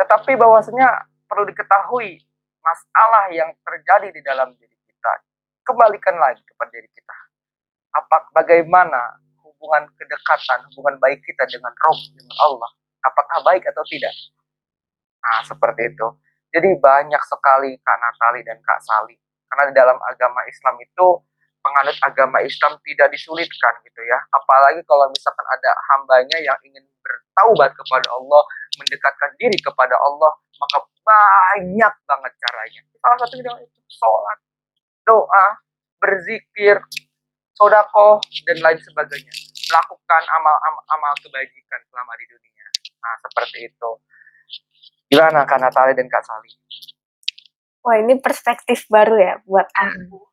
Tetapi 0.00 0.38
bahwasanya 0.40 1.04
perlu 1.28 1.44
diketahui 1.52 2.22
masalah 2.62 3.28
yang 3.34 3.50
terjadi 3.60 4.08
di 4.14 4.20
dalam 4.24 4.54
diri 4.56 4.78
kita. 4.88 5.12
Kembalikan 5.66 6.16
lagi 6.16 6.40
kepada 6.46 6.70
diri 6.70 6.88
kita. 6.94 7.16
Apa, 7.92 8.32
bagaimana 8.32 9.20
hubungan 9.44 9.86
kedekatan, 9.94 10.64
hubungan 10.72 10.96
baik 10.98 11.20
kita 11.22 11.44
dengan 11.46 11.70
Rob, 11.70 11.98
dengan 12.16 12.36
Allah. 12.40 12.70
Apakah 13.02 13.38
baik 13.46 13.62
atau 13.68 13.84
tidak? 13.86 14.14
Nah, 15.22 15.42
seperti 15.46 15.92
itu. 15.92 16.06
Jadi 16.52 16.68
banyak 16.76 17.22
sekali 17.24 17.78
Kak 17.80 17.96
Natali 17.96 18.40
dan 18.44 18.58
Kak 18.60 18.80
Sali. 18.84 19.16
Karena 19.48 19.64
di 19.70 19.74
dalam 19.76 19.98
agama 20.04 20.44
Islam 20.48 20.76
itu 20.80 21.06
penganut 21.62 21.96
agama 22.02 22.42
Islam 22.42 22.76
tidak 22.82 23.08
disulitkan 23.14 23.74
gitu 23.86 24.00
ya. 24.02 24.18
Apalagi 24.34 24.82
kalau 24.84 25.06
misalkan 25.08 25.46
ada 25.46 25.70
hambanya 25.94 26.38
yang 26.42 26.58
ingin 26.66 26.82
bertaubat 27.00 27.70
kepada 27.72 28.08
Allah, 28.12 28.42
mendekatkan 28.76 29.30
diri 29.38 29.58
kepada 29.62 29.94
Allah, 29.94 30.32
maka 30.58 30.78
banyak 31.02 31.94
banget 32.04 32.32
caranya. 32.36 32.80
Salah 32.98 33.18
satunya 33.22 33.52
itu 33.62 33.80
sholat, 33.90 34.38
doa, 35.06 35.46
berzikir, 36.02 36.82
sodako, 37.62 38.18
dan 38.42 38.58
lain 38.58 38.78
sebagainya. 38.82 39.32
Melakukan 39.70 40.22
amal-amal 40.34 41.14
kebajikan 41.22 41.80
selama 41.86 42.12
di 42.18 42.26
dunia. 42.26 42.66
Nah, 42.98 43.14
seperti 43.22 43.58
itu. 43.70 43.90
Gimana 45.06 45.46
Kak 45.46 45.62
Natali 45.62 45.94
dan 45.94 46.10
Kak 46.10 46.26
Sali? 46.26 46.50
Wah, 47.86 47.96
ini 48.02 48.18
perspektif 48.18 48.90
baru 48.90 49.14
ya 49.14 49.34
buat 49.46 49.70
aku 49.70 50.32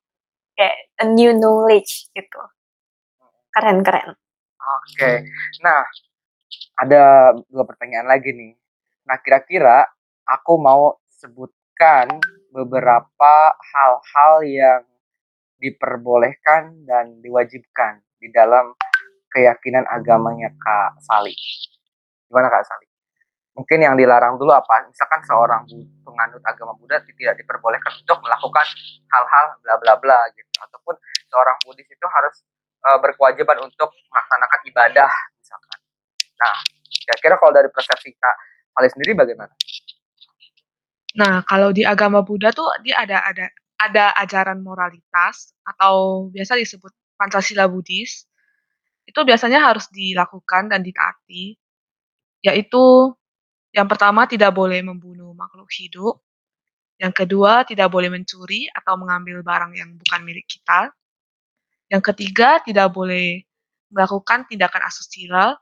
kayak 0.60 0.78
a 1.00 1.06
new 1.08 1.32
knowledge 1.32 2.12
gitu 2.12 2.42
keren 3.56 3.80
keren 3.80 4.12
oke 4.12 4.84
okay. 4.92 5.24
nah 5.63 5.88
ada 6.76 7.32
dua 7.48 7.63
pertanyaan 7.63 8.12
lagi 8.12 8.36
nih 8.36 8.60
nah 9.08 9.15
kira-kira 9.24 9.88
aku 10.28 10.60
mau 10.60 11.00
sebutkan 11.15 12.20
beberapa 12.52 13.56
hal-hal 13.56 14.44
yang 14.44 14.84
diperbolehkan 15.60 16.88
dan 16.88 17.19
diwajibkan 17.19 18.00
di 18.19 18.32
dalam 18.32 18.74
keyakinan 19.30 19.86
agamanya 19.86 20.50
Kak 20.58 21.04
Sali. 21.04 21.36
Gimana 22.28 22.50
Kak 22.50 22.65
Sali? 22.65 22.89
mungkin 23.60 23.84
yang 23.84 24.00
dilarang 24.00 24.39
dulu 24.39 24.56
apa 24.56 24.88
misalkan 24.88 25.19
seorang 25.28 25.67
penganut 26.08 26.39
agama 26.48 26.72
Buddha 26.80 27.04
tidak 27.04 27.36
diperbolehkan 27.43 27.91
untuk 27.91 28.24
melakukan 28.24 28.63
hal-hal 29.12 29.45
bla 29.60 29.76
bla 29.84 29.93
bla 30.00 30.19
gitu 30.32 30.48
ataupun 30.63 30.95
seorang 31.28 31.60
Buddhis 31.67 31.84
itu 31.91 32.08
harus 32.08 32.48
uh, 32.88 32.95
berkewajiban 33.04 33.60
untuk 33.60 33.91
melaksanakan 33.91 34.60
ibadah 34.63 35.12
misalkan 35.36 35.80
nah 36.39 36.56
kira-kira 36.88 37.36
kalau 37.36 37.52
dari 37.52 37.67
persepsi 37.67 38.15
Kak 38.15 38.36
Ali 38.80 38.88
sendiri 38.88 39.12
bagaimana? 39.12 39.52
Nah 41.19 41.43
kalau 41.43 41.76
di 41.76 41.84
agama 41.84 42.24
Buddha 42.24 42.56
tuh 42.56 42.69
dia 42.80 42.95
ada 43.04 43.28
ada 43.28 43.52
ada 43.80 44.12
ajaran 44.20 44.60
moralitas 44.60 45.56
atau 45.63 46.28
biasa 46.30 46.60
disebut 46.60 46.92
Pancasila 47.15 47.65
Buddhis 47.72 48.28
itu 49.08 49.20
biasanya 49.24 49.63
harus 49.63 49.88
dilakukan 49.89 50.68
dan 50.68 50.84
ditaati 50.84 51.56
yaitu 52.44 53.15
yang 53.70 53.86
pertama, 53.86 54.26
tidak 54.26 54.50
boleh 54.54 54.82
membunuh 54.82 55.34
makhluk 55.38 55.70
hidup. 55.78 56.18
Yang 56.98 57.24
kedua, 57.26 57.63
tidak 57.63 57.88
boleh 57.94 58.10
mencuri 58.10 58.65
atau 58.74 58.98
mengambil 58.98 59.46
barang 59.46 59.78
yang 59.78 59.89
bukan 59.96 60.22
milik 60.26 60.50
kita. 60.50 60.89
Yang 61.88 62.04
ketiga, 62.13 62.60
tidak 62.65 62.89
boleh 62.92 63.46
melakukan 63.94 64.50
tindakan 64.50 64.84
asusila. 64.89 65.54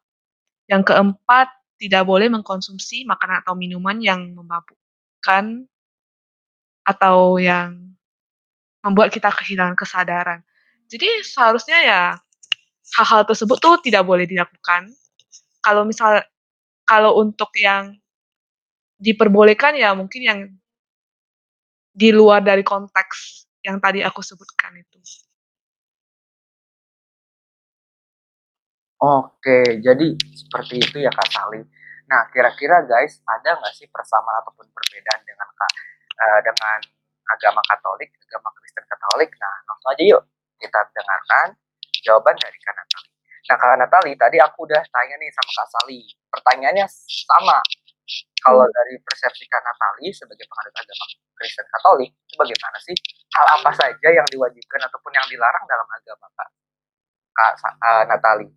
Yang 0.72 0.92
keempat, 0.92 1.52
tidak 1.78 2.04
boleh 2.08 2.32
mengkonsumsi 2.32 3.06
makanan 3.06 3.44
atau 3.46 3.54
minuman 3.54 4.02
yang 4.02 4.34
memabukkan 4.34 5.68
atau 6.88 7.38
yang 7.38 7.97
membuat 8.88 9.12
kita 9.12 9.28
kehilangan 9.28 9.76
kesadaran. 9.76 10.40
Jadi 10.88 11.28
seharusnya 11.28 11.78
ya 11.84 12.02
hal-hal 12.96 13.28
tersebut 13.28 13.60
tuh 13.60 13.76
tidak 13.84 14.08
boleh 14.08 14.24
dilakukan. 14.24 14.88
Kalau 15.60 15.84
misal 15.84 16.24
kalau 16.88 17.20
untuk 17.20 17.52
yang 17.60 17.92
diperbolehkan 18.96 19.76
ya 19.76 19.92
mungkin 19.92 20.22
yang 20.24 20.40
di 21.92 22.10
luar 22.16 22.40
dari 22.40 22.64
konteks 22.64 23.44
yang 23.68 23.84
tadi 23.84 24.00
aku 24.00 24.24
sebutkan 24.24 24.80
itu. 24.80 24.96
Oke, 28.98 29.78
jadi 29.78 30.18
seperti 30.34 30.82
itu 30.82 30.98
ya 31.06 31.14
Kak 31.14 31.30
Sali. 31.30 31.62
Nah, 32.10 32.22
kira-kira 32.34 32.82
guys, 32.82 33.22
ada 33.30 33.54
nggak 33.62 33.74
sih 33.78 33.86
persamaan 33.94 34.42
ataupun 34.42 34.66
perbedaan 34.74 35.22
dengan 35.22 35.50
Kak 35.54 35.72
uh, 36.18 36.42
dengan 36.42 36.80
agama 37.32 37.62
Katolik, 37.68 38.10
agama 38.30 38.50
Kristen 38.56 38.86
Katolik? 38.88 39.30
Nah, 39.40 39.56
langsung 39.68 39.90
aja 39.92 40.04
yuk 40.04 40.24
kita 40.58 40.80
dengarkan 40.94 41.48
jawaban 42.02 42.36
dari 42.38 42.58
Kak 42.62 42.74
Natali. 42.74 43.10
Nah, 43.48 43.56
Kak 43.56 43.76
Natali, 43.80 44.12
tadi 44.20 44.38
aku 44.42 44.68
udah 44.68 44.82
tanya 44.92 45.16
nih 45.20 45.30
sama 45.32 45.52
Kak 45.56 45.68
Sali. 45.72 46.02
Pertanyaannya 46.28 46.86
sama. 47.28 47.60
Kalau 48.40 48.64
hmm. 48.64 48.72
dari 48.72 48.96
persepsi 49.04 49.44
Kak 49.52 49.64
Natali 49.64 50.08
sebagai 50.16 50.48
penganut 50.48 50.76
agama 50.76 51.06
Kristen 51.36 51.68
Katolik, 51.68 52.12
itu 52.16 52.36
bagaimana 52.40 52.78
sih? 52.80 52.96
Hal 53.36 53.46
apa 53.60 53.72
saja 53.76 54.10
yang 54.10 54.28
diwajibkan 54.32 54.82
ataupun 54.88 55.12
yang 55.12 55.28
dilarang 55.28 55.66
dalam 55.68 55.88
agama 55.88 56.26
Kak, 56.36 56.50
Kak 57.36 57.54
uh, 57.84 58.04
Natali? 58.08 58.48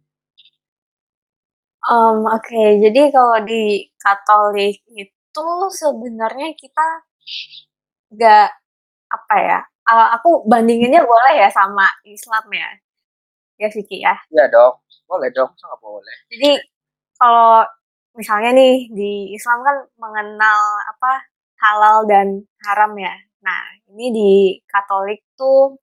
Um, 1.81 2.29
Oke, 2.29 2.45
okay. 2.45 2.69
jadi 2.77 3.09
kalau 3.09 3.41
di 3.43 3.89
Katolik 3.97 4.85
itu 4.93 5.49
sebenarnya 5.73 6.53
kita 6.53 6.89
nggak 8.11 8.49
apa 9.11 9.37
ya? 9.41 9.61
Uh, 9.91 10.09
aku 10.15 10.47
bandinginnya 10.47 11.03
boleh 11.03 11.35
ya 11.41 11.49
sama 11.51 11.89
Islam 12.07 12.47
ya, 12.55 12.69
ya 13.59 13.69
Vicky 13.73 13.99
ya? 14.05 14.15
Iya 14.31 14.47
dong, 14.53 14.79
boleh 15.11 15.29
dong, 15.35 15.51
sangat 15.59 15.79
boleh. 15.83 16.17
Jadi 16.31 16.63
kalau 17.19 17.67
misalnya 18.15 18.51
nih 18.55 18.91
di 18.91 19.35
Islam 19.35 19.63
kan 19.67 19.77
mengenal 19.99 20.61
apa 20.95 21.13
halal 21.61 22.07
dan 22.07 22.47
haram 22.67 22.93
ya. 22.99 23.15
Nah 23.43 23.61
ini 23.93 24.07
di 24.15 24.33
Katolik 24.67 25.27
tuh 25.35 25.79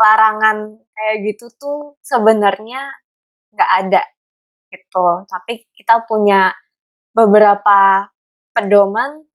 larangan 0.00 0.80
kayak 0.96 1.16
gitu 1.28 1.46
tuh 1.60 1.78
sebenarnya 2.00 2.88
nggak 3.52 3.70
ada 3.84 4.02
gitu. 4.72 5.26
Tapi 5.28 5.68
kita 5.76 6.06
punya 6.08 6.54
beberapa 7.12 8.08
pedoman 8.54 9.29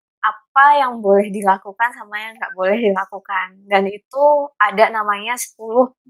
apa 0.55 0.79
yang 0.79 1.03
boleh 1.03 1.27
dilakukan 1.35 1.91
sama 1.91 2.15
yang 2.15 2.39
nggak 2.39 2.55
boleh 2.55 2.79
dilakukan. 2.79 3.59
Dan 3.67 3.91
itu 3.91 4.47
ada 4.55 4.87
namanya 4.87 5.35
10 5.35 5.59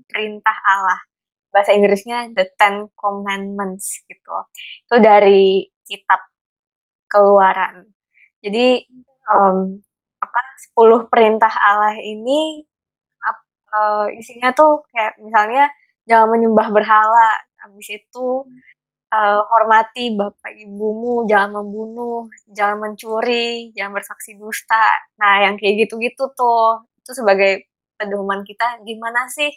perintah 0.06 0.54
Allah 0.62 1.02
bahasa 1.50 1.74
Inggrisnya 1.74 2.30
The 2.30 2.54
Ten 2.54 2.94
Commandments 2.94 4.06
gitu. 4.06 4.38
Itu 4.86 5.02
dari 5.02 5.66
kitab 5.90 6.22
Keluaran. 7.10 7.90
Jadi 8.46 8.86
um, 9.34 9.82
apa 10.22 10.42
10 10.78 11.10
perintah 11.10 11.50
Allah 11.50 11.98
ini 11.98 12.62
uh, 13.74 14.06
isinya 14.14 14.54
tuh 14.54 14.86
kayak 14.94 15.18
misalnya 15.26 15.74
jangan 16.06 16.38
menyembah 16.38 16.70
berhala, 16.70 17.30
habis 17.66 17.98
itu 17.98 18.46
uh, 19.12 19.42
hormati 19.50 20.16
bapak 20.16 20.54
ibumu, 20.56 21.28
jangan 21.30 21.62
membunuh, 21.62 22.30
jangan 22.50 22.90
mencuri, 22.90 23.70
jangan 23.76 23.94
bersaksi 23.98 24.38
dusta. 24.40 24.98
Nah, 25.20 25.46
yang 25.46 25.60
kayak 25.60 25.86
gitu-gitu 25.86 26.32
tuh 26.34 26.86
itu 27.06 27.12
sebagai 27.14 27.70
pedoman 27.96 28.42
kita 28.42 28.82
gimana 28.82 29.30
sih 29.30 29.54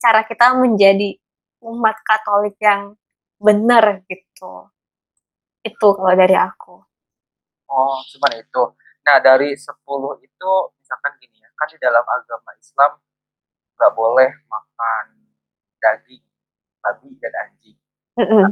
cara 0.00 0.26
kita 0.26 0.58
menjadi 0.58 1.16
umat 1.62 1.96
Katolik 2.02 2.56
yang 2.58 2.96
benar 3.36 4.02
gitu. 4.08 4.68
Itu 5.60 5.86
kalau 5.96 6.14
dari 6.16 6.36
aku. 6.36 6.76
Oh, 7.70 7.98
cuman 8.02 8.32
itu. 8.40 8.62
Nah, 9.06 9.16
dari 9.22 9.54
10 9.56 9.70
itu 10.20 10.50
misalkan 10.76 11.12
gini 11.22 11.40
ya, 11.40 11.48
kan 11.56 11.68
di 11.70 11.78
dalam 11.80 12.04
agama 12.04 12.50
Islam 12.58 13.00
nggak 13.80 13.92
boleh 13.96 14.30
makan 14.50 15.04
daging 15.80 16.24
babi 16.84 17.10
dan 17.20 17.32
anjing. 17.46 17.78
Mm 18.20 18.26
nah, 18.26 18.50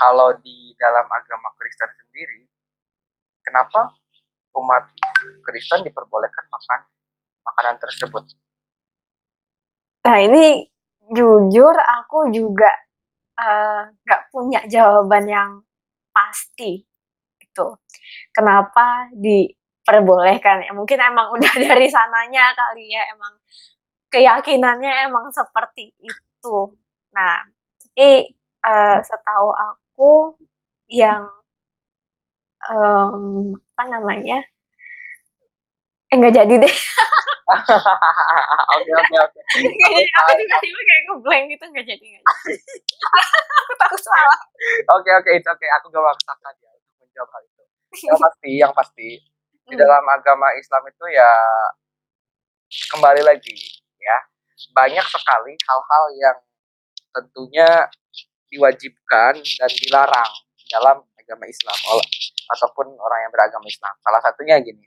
kalau 0.00 0.32
di 0.40 0.72
dalam 0.80 1.04
agama 1.04 1.52
Kristen 1.60 1.92
sendiri, 1.92 2.48
kenapa 3.44 3.92
umat 4.56 4.88
Kristen 5.44 5.84
diperbolehkan 5.84 6.48
makan 6.48 6.80
makanan 7.44 7.76
tersebut? 7.76 8.24
Nah 10.08 10.16
ini 10.24 10.64
jujur 11.12 11.76
aku 11.76 12.32
juga 12.32 12.72
eh, 13.36 13.92
nggak 13.92 14.22
uh, 14.24 14.28
punya 14.32 14.64
jawaban 14.64 15.28
yang 15.28 15.50
pasti 16.16 16.80
itu. 17.36 17.66
Kenapa 18.32 19.12
diperbolehkan? 19.12 20.64
Ya, 20.64 20.72
mungkin 20.72 20.96
emang 20.96 21.28
udah 21.36 21.54
dari 21.60 21.92
sananya 21.92 22.56
kali 22.56 22.88
ya, 22.88 23.04
emang 23.12 23.36
keyakinannya 24.08 25.12
emang 25.12 25.28
seperti 25.28 25.92
itu. 26.00 26.56
Nah, 27.12 27.44
tapi 27.90 28.32
uh, 28.64 28.98
setahu 29.02 29.48
aku 29.52 29.79
yang 30.90 31.28
um, 32.68 33.54
apa 33.74 33.84
namanya? 33.88 34.44
Eh 36.10 36.14
nggak 36.18 36.34
jadi 36.34 36.54
deh. 36.66 36.76
Oke 37.50 38.92
oke 38.94 39.16
oke. 39.26 39.40
Aku 39.98 40.32
tiba-tiba 40.40 40.80
kayak 40.86 41.02
ngeblank 41.10 41.44
gitu 41.50 41.64
nggak 41.70 41.86
jadi 41.86 42.04
nggak 42.04 42.24
jadi. 42.24 42.54
aku 43.62 43.72
tahu 43.78 43.96
salah. 43.98 44.40
Oke 44.98 45.10
oke 45.14 45.30
itu 45.34 45.48
oke. 45.50 45.66
Aku 45.80 45.86
gak 45.90 46.04
maksakan 46.04 46.54
ya 46.62 46.70
untuk 46.74 46.94
menjawab 47.02 47.30
hal 47.34 47.42
itu. 47.46 47.62
Yang 48.06 48.18
pasti 48.22 48.50
yang 48.54 48.72
pasti 48.74 49.08
di 49.70 49.74
hmm. 49.78 49.82
dalam 49.82 50.04
agama 50.10 50.50
Islam 50.58 50.82
itu 50.90 51.04
ya 51.14 51.30
kembali 52.90 53.22
lagi 53.22 53.82
ya 53.98 54.18
banyak 54.74 55.06
sekali 55.10 55.54
hal-hal 55.58 56.04
yang 56.18 56.38
tentunya 57.10 57.90
diwajibkan 58.50 59.38
dan 59.38 59.70
dilarang 59.86 60.32
dalam 60.66 61.02
agama 61.16 61.46
Islam 61.46 61.78
ataupun 62.50 62.90
orang 62.98 63.20
yang 63.26 63.32
beragama 63.32 63.66
Islam. 63.70 63.94
Salah 64.02 64.20
satunya 64.22 64.58
gini, 64.58 64.82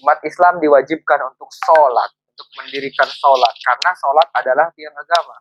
umat 0.00 0.18
Islam 0.24 0.58
diwajibkan 0.58 1.20
untuk 1.28 1.52
sholat, 1.52 2.10
untuk 2.32 2.48
mendirikan 2.60 3.06
sholat, 3.08 3.52
karena 3.60 3.90
sholat 3.92 4.28
adalah 4.32 4.66
tiang 4.72 4.96
agama. 4.96 5.36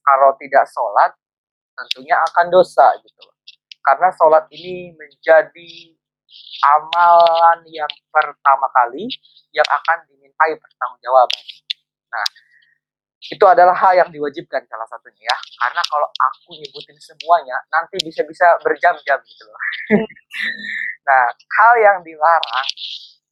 Kalau 0.00 0.30
tidak 0.38 0.64
sholat, 0.70 1.10
tentunya 1.76 2.16
akan 2.18 2.46
dosa 2.52 2.92
gitu 3.00 3.20
Karena 3.80 4.12
sholat 4.12 4.44
ini 4.52 4.92
menjadi 4.92 5.72
amalan 6.60 7.64
yang 7.66 7.90
pertama 8.12 8.68
kali 8.70 9.08
yang 9.50 9.66
akan 9.66 9.98
dimintai 10.06 10.52
pertanggungjawaban. 10.60 11.44
Nah, 12.12 12.26
itu 13.28 13.44
adalah 13.44 13.76
hal 13.76 13.92
yang 14.00 14.08
diwajibkan 14.08 14.64
salah 14.64 14.88
satunya 14.88 15.28
ya. 15.28 15.36
Karena 15.60 15.82
kalau 15.84 16.08
aku 16.08 16.56
nyebutin 16.56 16.96
semuanya 16.96 17.60
nanti 17.68 18.00
bisa-bisa 18.00 18.56
berjam-jam 18.64 19.20
gitu 19.20 19.44
loh. 19.44 19.60
Nah 21.00 21.26
hal 21.26 21.74
yang 21.82 21.98
dilarang 22.06 22.68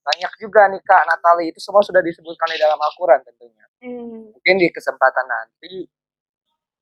banyak 0.03 0.33
juga 0.40 0.66
nih 0.66 0.83
kak 0.83 1.07
Natali. 1.09 1.55
Itu 1.55 1.62
semua 1.62 1.81
sudah 1.81 2.03
disebutkan 2.03 2.51
di 2.51 2.59
dalam 2.59 2.77
Al-Quran 2.77 3.22
tentunya. 3.22 3.64
Hmm. 3.79 4.35
mungkin 4.35 4.59
di 4.59 4.74
kesempatan 4.74 5.22
nanti 5.31 5.87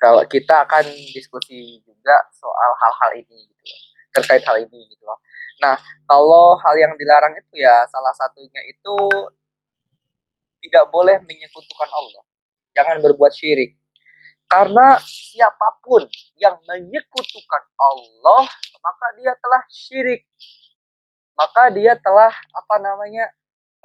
kalau 0.01 0.25
kita 0.25 0.65
akan 0.65 0.89
diskusi 1.13 1.85
juga 1.85 2.17
soal 2.33 2.73
hal-hal 2.81 3.21
ini 3.21 3.37
gitu 3.53 3.63
loh. 3.69 3.81
Terkait 4.17 4.43
hal 4.49 4.57
ini 4.65 4.89
gitu 4.89 5.05
loh. 5.05 5.21
Nah 5.61 5.77
kalau 6.09 6.57
hal 6.57 6.75
yang 6.81 6.97
dilarang 6.97 7.37
itu 7.37 7.61
ya 7.61 7.85
salah 7.93 8.17
satunya 8.17 8.65
itu 8.65 8.97
tidak 10.65 10.89
boleh 10.89 11.21
menyekutukan 11.21 11.91
Allah 11.93 12.26
jangan 12.77 13.01
berbuat 13.01 13.33
syirik. 13.33 13.81
Karena 14.47 15.01
siapa 15.03 15.81
pun 15.83 16.07
yang 16.39 16.55
menyekutukan 16.69 17.65
Allah, 17.81 18.45
maka 18.79 19.07
dia 19.19 19.33
telah 19.41 19.63
syirik. 19.67 20.23
Maka 21.35 21.73
dia 21.73 21.97
telah 21.97 22.31
apa 22.31 22.77
namanya? 22.79 23.27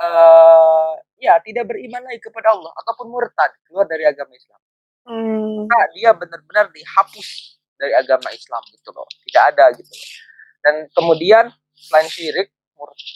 Uh, 0.02 0.98
ya 1.22 1.38
tidak 1.46 1.70
beriman 1.70 2.02
lagi 2.02 2.18
kepada 2.18 2.58
Allah 2.58 2.74
ataupun 2.74 3.06
murtad 3.14 3.54
keluar 3.70 3.86
dari 3.86 4.02
agama 4.02 4.34
Islam. 4.34 4.62
Hmm. 5.06 5.66
Maka 5.66 5.80
dia 5.94 6.10
benar-benar 6.14 6.74
dihapus 6.74 7.62
dari 7.78 7.94
agama 7.94 8.34
Islam 8.34 8.62
gitu 8.74 8.90
loh. 8.94 9.06
Tidak 9.30 9.44
ada 9.54 9.66
gitu 9.78 9.90
loh. 9.90 10.10
Dan 10.62 10.76
kemudian 10.94 11.46
selain 11.74 12.10
syirik, 12.10 12.54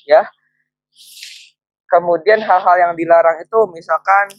ya, 0.06 0.26
kemudian 1.90 2.42
hal-hal 2.42 2.76
yang 2.78 2.94
dilarang 2.98 3.42
itu 3.42 3.60
misalkan 3.70 4.34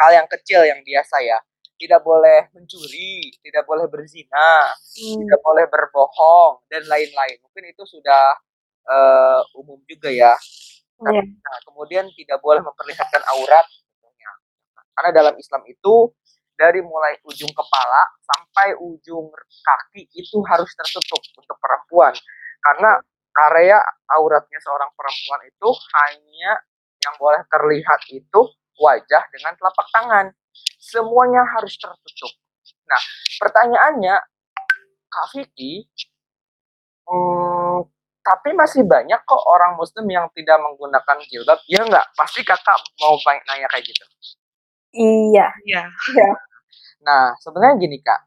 hal 0.00 0.10
yang 0.16 0.28
kecil 0.28 0.64
yang 0.64 0.80
biasa 0.80 1.20
ya 1.20 1.38
tidak 1.80 2.04
boleh 2.04 2.52
mencuri, 2.52 3.32
tidak 3.40 3.64
boleh 3.64 3.88
berzina, 3.88 4.68
hmm. 5.00 5.16
tidak 5.24 5.40
boleh 5.40 5.64
berbohong 5.64 6.60
dan 6.68 6.84
lain-lain. 6.84 7.40
Mungkin 7.40 7.72
itu 7.72 7.88
sudah 7.88 8.36
uh, 8.84 9.40
umum 9.56 9.80
juga 9.88 10.12
ya. 10.12 10.36
Yeah. 11.00 11.24
Nah, 11.24 11.58
kemudian 11.64 12.04
tidak 12.12 12.44
boleh 12.44 12.60
memperlihatkan 12.60 13.24
aurat. 13.32 13.64
Karena 14.92 15.16
dalam 15.16 15.34
Islam 15.40 15.64
itu 15.64 16.12
dari 16.52 16.84
mulai 16.84 17.16
ujung 17.24 17.48
kepala 17.56 18.04
sampai 18.20 18.76
ujung 18.76 19.32
kaki 19.64 20.04
itu 20.12 20.44
harus 20.44 20.68
tertutup 20.76 21.24
untuk 21.40 21.56
perempuan. 21.56 22.12
Karena 22.60 23.00
area 23.48 23.80
auratnya 24.12 24.60
seorang 24.60 24.92
perempuan 24.92 25.40
itu 25.48 25.68
hanya 25.72 26.52
yang 27.00 27.16
boleh 27.16 27.40
terlihat 27.48 28.00
itu 28.12 28.40
wajah 28.80 29.22
dengan 29.30 29.52
telapak 29.60 29.86
tangan. 29.92 30.26
Semuanya 30.80 31.44
harus 31.56 31.76
tertutup. 31.76 32.32
Nah, 32.88 33.02
pertanyaannya, 33.38 34.16
Kak 35.12 35.26
Vicky, 35.36 35.84
hmm, 37.06 37.86
tapi 38.20 38.50
masih 38.56 38.82
banyak 38.84 39.20
kok 39.24 39.44
orang 39.46 39.76
muslim 39.76 40.06
yang 40.08 40.26
tidak 40.32 40.58
menggunakan 40.58 41.18
jilbab. 41.28 41.60
Ya 41.68 41.84
enggak? 41.84 42.06
Pasti 42.16 42.40
kakak 42.42 42.78
mau 43.00 43.16
banyak 43.20 43.44
nanya 43.46 43.68
kayak 43.70 43.84
gitu. 43.84 44.04
Iya. 44.96 45.48
Iya. 45.66 45.82
iya. 46.14 46.28
Nah, 47.00 47.34
sebenarnya 47.40 47.80
gini 47.80 47.98
kak. 48.02 48.20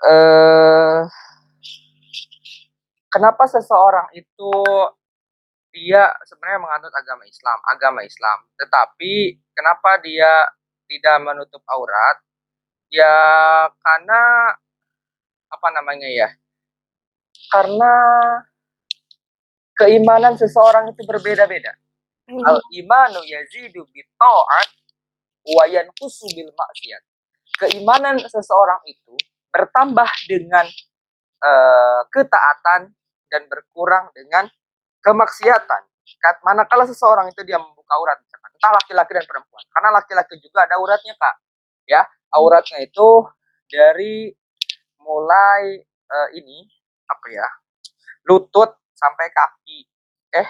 Eh, 0.00 1.00
kenapa 3.12 3.44
seseorang 3.44 4.08
itu 4.16 4.52
dia 5.70 6.10
sebenarnya 6.26 6.60
menganut 6.62 6.92
agama 6.94 7.24
Islam, 7.26 7.58
agama 7.66 8.00
Islam. 8.02 8.38
Tetapi 8.58 9.38
kenapa 9.54 10.02
dia 10.02 10.50
tidak 10.90 11.16
menutup 11.22 11.62
aurat? 11.70 12.18
Ya 12.90 13.14
karena 13.78 14.54
apa 15.50 15.68
namanya 15.70 16.10
ya? 16.10 16.28
Karena 17.50 17.94
keimanan 19.78 20.34
seseorang 20.34 20.90
itu 20.90 21.02
berbeda-beda. 21.06 21.74
Hmm. 22.26 22.42
Al 22.46 22.58
imanu 22.74 23.22
yazidu 23.26 23.86
bi 23.90 24.02
ta'at 24.18 24.68
wa 25.54 25.64
yanqusu 25.70 26.26
bil 26.34 26.50
maksiat. 26.50 27.02
Keimanan 27.58 28.22
seseorang 28.26 28.82
itu 28.86 29.14
bertambah 29.50 30.06
dengan 30.30 30.66
uh, 31.42 32.02
ketaatan 32.10 32.94
dan 33.30 33.42
berkurang 33.46 34.10
dengan 34.14 34.46
kemaksiatan. 35.00 35.82
Manakala 36.44 36.84
seseorang 36.84 37.30
itu 37.30 37.40
dia 37.46 37.56
membuka 37.56 37.94
aurat, 37.96 38.18
misalkan, 38.20 38.50
entah 38.56 38.72
laki-laki 38.76 39.12
dan 39.14 39.24
perempuan. 39.24 39.64
Karena 39.72 39.88
laki-laki 39.94 40.34
juga 40.42 40.66
ada 40.66 40.74
auratnya, 40.76 41.14
Kak. 41.16 41.34
Ya, 41.86 42.02
auratnya 42.34 42.82
itu 42.82 43.08
dari 43.70 44.30
mulai 45.00 45.80
uh, 46.10 46.28
ini 46.34 46.66
apa 47.08 47.26
ya? 47.30 47.48
Lutut 48.26 48.74
sampai 48.94 49.32
kaki. 49.32 49.86
Eh, 50.34 50.48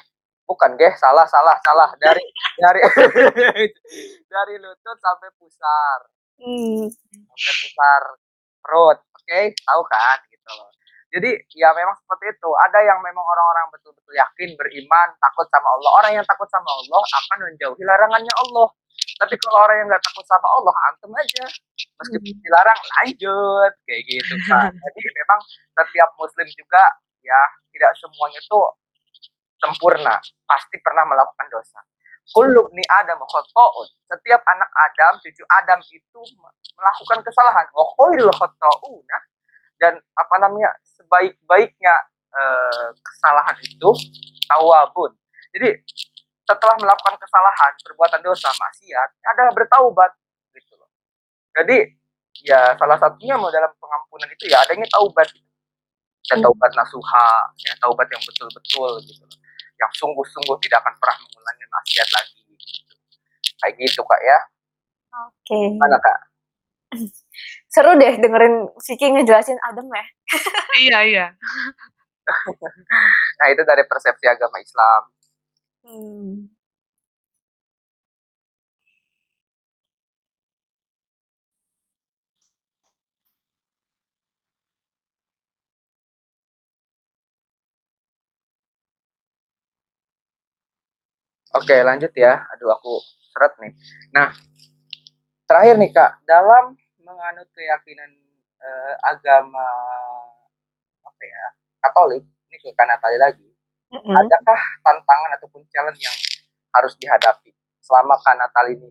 bukan, 0.49 0.75
deh, 0.75 0.93
salah, 0.99 1.25
salah, 1.29 1.57
salah. 1.63 1.93
Dari 1.97 2.25
dari 2.59 2.81
dari 4.33 4.55
lutut 4.59 4.97
sampai 4.99 5.29
pusar. 5.39 5.99
Hmm. 6.41 6.89
Sampai 6.91 7.55
pusar 7.63 8.03
perut. 8.65 8.99
Oke, 9.17 9.25
okay? 9.29 9.45
tahu 9.63 9.83
kan 9.87 10.18
gitu 10.29 10.51
loh. 10.57 10.70
Jadi 11.11 11.31
ya 11.59 11.75
memang 11.75 11.95
seperti 11.99 12.39
itu. 12.39 12.51
Ada 12.71 12.87
yang 12.87 12.99
memang 13.03 13.25
orang-orang 13.27 13.67
betul-betul 13.75 14.15
yakin, 14.15 14.55
beriman, 14.55 15.09
takut 15.19 15.47
sama 15.51 15.69
Allah. 15.75 15.91
Orang 15.99 16.13
yang 16.15 16.27
takut 16.27 16.47
sama 16.47 16.71
Allah 16.71 17.03
akan 17.03 17.39
menjauhi 17.51 17.83
larangannya 17.83 18.35
Allah. 18.47 18.69
Tapi 19.19 19.35
kalau 19.43 19.59
orang 19.67 19.77
yang 19.83 19.89
nggak 19.91 20.05
takut 20.07 20.27
sama 20.31 20.49
Allah, 20.55 20.75
antem 20.87 21.11
aja. 21.19 21.45
Meskipun 21.99 22.31
hmm. 22.31 22.43
dilarang, 22.47 22.81
lanjut. 22.81 23.73
Kayak 23.85 24.03
gitu 24.07 24.35
kan. 24.47 24.71
Jadi 24.87 25.09
memang 25.11 25.41
setiap 25.75 26.11
muslim 26.15 26.47
juga 26.47 26.83
ya 27.21 27.41
tidak 27.75 27.93
semuanya 27.99 28.39
itu 28.39 28.61
sempurna. 29.59 30.15
Pasti 30.47 30.77
pernah 30.79 31.05
melakukan 31.11 31.47
dosa. 31.51 31.83
Kullu 32.31 32.71
ni 32.71 32.87
Adam 32.87 33.19
khoto'un. 33.27 33.89
Setiap 34.07 34.39
anak 34.47 34.71
Adam, 34.71 35.19
cucu 35.19 35.43
Adam 35.51 35.83
itu 35.83 36.21
melakukan 36.79 37.19
kesalahan. 37.27 37.67
Wa 37.75 37.85
khairul 37.99 38.31
khoto'una. 38.31 39.19
Dan 39.81 39.97
apa 39.97 40.35
namanya 40.37 40.76
sebaik-baiknya 40.85 41.95
uh, 42.37 42.93
kesalahan 43.01 43.57
itu 43.64 43.91
tawabun. 44.45 45.16
Jadi 45.57 45.81
setelah 46.45 46.76
melakukan 46.76 47.16
kesalahan, 47.16 47.72
perbuatan 47.81 48.20
dosa, 48.20 48.53
maksiat, 48.53 49.09
ada 49.24 49.49
bertaubat 49.57 50.12
gitu 50.53 50.76
loh. 50.76 50.91
Jadi 51.57 51.97
ya 52.45 52.76
salah 52.76 53.01
satunya 53.01 53.35
mau 53.41 53.49
dalam 53.49 53.72
pengampunan 53.81 54.28
itu 54.31 54.49
ya 54.49 54.62
adanya 54.64 54.87
taubat. 54.93 55.28
dan 56.28 56.37
Hmm. 56.39 56.47
taubat 56.47 56.70
nasuha 56.76 57.28
ya 57.64 57.72
taubat 57.81 58.07
yang 58.12 58.20
betul-betul 58.22 59.03
gitu 59.03 59.24
yang 59.81 59.91
sungguh-sungguh 59.97 60.53
tidak 60.62 60.85
akan 60.85 60.95
pernah 61.01 61.16
mengulangi 61.16 61.64
maksiat 61.66 62.09
lagi 62.12 62.45
gitu. 62.55 62.95
kayak 63.59 63.74
gitu 63.81 64.01
kak 64.05 64.20
ya 64.20 64.39
Oke. 65.26 65.61
mana 65.81 65.97
kak 65.99 66.18
Seru 67.71 67.95
deh 68.03 68.18
dengerin 68.18 68.66
Vicky 68.83 69.07
ngejelasin 69.14 69.59
adem 69.71 69.87
ya. 69.95 70.05
Iya, 70.81 70.99
iya. 71.11 71.27
nah 73.41 73.47
itu 73.53 73.62
dari 73.66 73.85
persepsi 73.89 74.27
agama 74.29 74.59
Islam 74.62 75.03
Hmm. 75.87 76.51
Oke, 91.51 91.77
lanjut 91.83 92.12
ya. 92.14 92.47
Aduh, 92.55 92.71
aku 92.71 92.93
seret 93.35 93.53
nih. 93.62 93.73
Nah, 94.14 94.31
terakhir 95.49 95.77
nih 95.83 95.91
Kak, 95.93 96.12
dalam 96.25 96.80
menganut 97.11 97.51
keyakinan 97.51 98.11
eh, 98.63 98.95
agama 99.03 99.67
apa 101.03 101.23
ya 101.27 101.45
Katolik, 101.83 102.23
ini 102.23 102.57
ke 102.61 102.71
Kanatali 102.77 103.19
lagi, 103.19 103.49
Mm-mm. 103.91 104.15
adakah 104.15 104.61
tantangan 104.87 105.31
ataupun 105.41 105.65
challenge 105.73 105.99
yang 105.99 106.17
harus 106.77 106.95
dihadapi 107.01 107.51
selama 107.83 108.15
Kanatali 108.23 108.79
ini 108.79 108.91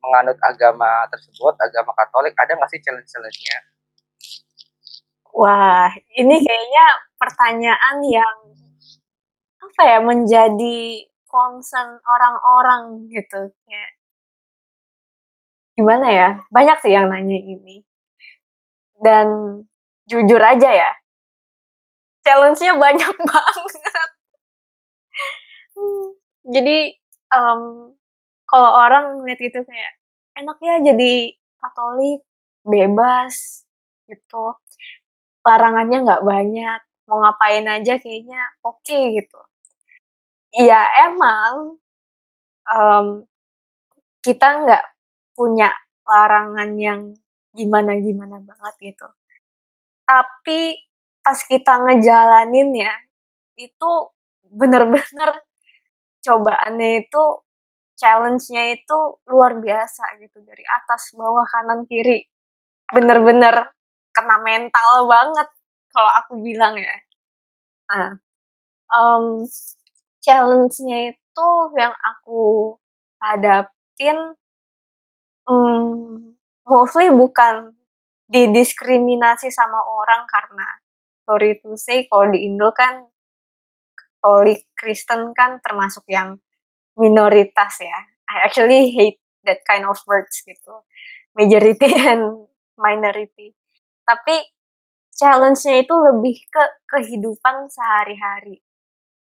menganut 0.00 0.40
agama 0.40 1.04
tersebut, 1.12 1.54
agama 1.60 1.92
Katolik, 1.92 2.32
ada 2.40 2.56
nggak 2.56 2.70
sih 2.72 2.80
challenge-challenge-nya? 2.80 3.58
Wah, 5.36 5.92
ini 6.16 6.40
kayaknya 6.40 6.86
pertanyaan 7.20 7.96
yang 8.02 8.36
apa 9.60 9.82
ya 9.86 9.98
menjadi 10.02 11.06
concern 11.30 12.00
orang-orang 12.02 13.06
gitu 13.12 13.54
kayak 13.68 13.90
gimana 15.80 16.06
ya? 16.12 16.28
Banyak 16.52 16.78
sih 16.84 16.92
yang 16.92 17.08
nanya 17.08 17.40
ini. 17.40 17.80
Dan 19.00 19.26
jujur 20.04 20.40
aja 20.40 20.70
ya. 20.70 20.90
Challenge-nya 22.20 22.76
banyak 22.76 23.14
banget. 23.28 24.10
Jadi 26.44 26.78
em, 27.32 27.60
kalau 28.44 28.70
orang 28.76 29.22
ngeliat 29.22 29.40
gitu 29.40 29.60
kayak 29.64 29.92
enak 30.36 30.58
ya 30.60 30.74
jadi 30.92 31.12
Katolik 31.60 32.24
bebas 32.64 33.64
gitu. 34.08 34.56
Larangannya 35.44 35.98
nggak 36.04 36.24
banyak. 36.24 36.80
Mau 37.08 37.20
ngapain 37.24 37.66
aja 37.68 37.96
kayaknya 38.00 38.40
oke 38.64 38.98
gitu. 39.16 39.40
Ya 40.56 40.82
emang 41.08 41.78
em, 42.68 43.06
kita 44.24 44.46
nggak 44.64 44.84
punya 45.40 45.72
larangan 46.04 46.76
yang 46.76 47.00
gimana-gimana 47.56 48.44
banget 48.44 48.74
gitu. 48.92 49.08
Tapi 50.04 50.76
pas 51.24 51.40
kita 51.48 51.80
ngejalanin 51.80 52.70
ya 52.76 52.92
itu 53.56 53.90
bener-bener 54.52 55.30
cobaannya 56.24 56.90
itu 57.06 57.22
challenge-nya 57.96 58.76
itu 58.76 58.98
luar 59.28 59.60
biasa 59.60 60.20
gitu 60.20 60.40
dari 60.44 60.64
atas 60.68 61.12
bawah 61.16 61.44
kanan 61.48 61.84
kiri. 61.88 62.24
Bener-bener 62.92 63.72
kena 64.12 64.36
mental 64.44 65.08
banget 65.08 65.48
kalau 65.92 66.12
aku 66.20 66.34
bilang 66.44 66.76
ya. 66.76 66.96
Nah 67.92 68.10
em, 68.94 69.24
challenge-nya 70.24 71.14
itu 71.16 71.48
yang 71.78 71.94
aku 71.96 72.76
hadapin 73.22 74.36
hmm, 75.50 76.38
mostly 76.70 77.10
bukan 77.10 77.74
didiskriminasi 78.30 79.50
sama 79.50 79.82
orang 79.82 80.22
karena 80.30 80.68
sorry 81.26 81.58
to 81.58 81.74
say 81.74 82.06
kalau 82.06 82.30
di 82.30 82.46
Indo 82.46 82.70
kan 82.70 83.10
Katolik 83.98 84.68
Kristen 84.76 85.34
kan 85.34 85.58
termasuk 85.64 86.04
yang 86.06 86.38
minoritas 86.94 87.80
ya. 87.80 87.98
I 88.30 88.46
actually 88.46 88.92
hate 88.94 89.18
that 89.48 89.64
kind 89.66 89.88
of 89.88 89.96
words 90.06 90.44
gitu. 90.44 90.84
Majority 91.34 91.88
and 92.10 92.46
minority. 92.76 93.56
Tapi 94.04 94.44
challenge-nya 95.16 95.82
itu 95.82 95.94
lebih 95.96 96.36
ke 96.52 96.64
kehidupan 96.84 97.72
sehari-hari 97.72 98.60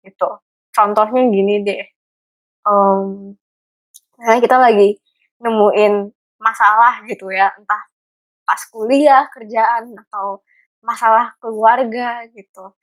gitu. 0.04 0.44
Contohnya 0.76 1.24
gini 1.32 1.64
deh. 1.64 1.84
Um, 2.68 3.34
misalnya 4.20 4.42
kita 4.44 4.58
lagi 4.62 4.90
nemuin 5.44 5.94
masalah 6.42 7.02
gitu 7.10 7.30
ya, 7.34 7.54
entah 7.60 7.82
pas 8.48 8.62
kuliah, 8.74 9.26
kerjaan 9.34 9.94
atau 10.08 10.42
masalah 10.84 11.34
keluarga 11.42 12.26
gitu 12.34 12.74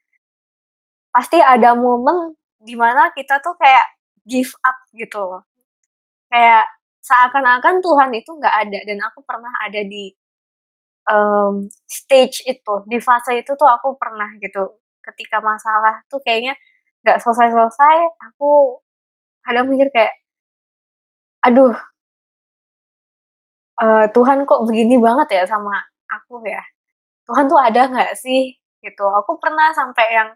pasti 1.13 1.39
ada 1.41 1.73
momen 1.73 2.37
di 2.61 2.75
mana 2.77 3.09
kita 3.15 3.41
tuh 3.41 3.55
kayak 3.57 3.85
give 4.27 4.53
up 4.65 4.77
gitu 4.93 5.19
loh. 5.19 5.43
Kayak 6.31 6.65
seakan-akan 7.01 7.75
Tuhan 7.85 8.11
itu 8.15 8.31
nggak 8.39 8.55
ada 8.67 8.79
dan 8.87 8.99
aku 9.07 9.19
pernah 9.25 9.53
ada 9.65 9.81
di 9.85 10.13
em, 11.09 11.55
stage 11.89 12.37
itu, 12.47 12.73
di 12.91 12.97
fase 13.01 13.31
itu 13.41 13.51
tuh 13.59 13.69
aku 13.69 13.95
pernah 14.01 14.29
gitu. 14.43 14.79
Ketika 15.05 15.37
masalah 15.43 16.03
tuh 16.11 16.19
kayaknya 16.25 16.53
nggak 17.05 17.17
selesai-selesai, 17.23 17.97
aku 18.31 18.79
kadang 19.45 19.67
mikir 19.71 19.89
kayak, 19.95 20.13
aduh, 21.45 21.75
eh, 23.83 24.05
Tuhan 24.15 24.39
kok 24.49 24.61
begini 24.67 24.95
banget 25.01 25.27
ya 25.37 25.43
sama 25.49 25.75
aku 26.11 26.43
ya. 26.47 26.61
Tuhan 27.29 27.45
tuh 27.51 27.59
ada 27.59 27.81
nggak 27.91 28.11
sih 28.19 28.55
gitu. 28.83 29.05
Aku 29.21 29.37
pernah 29.43 29.71
sampai 29.75 30.07
yang 30.15 30.29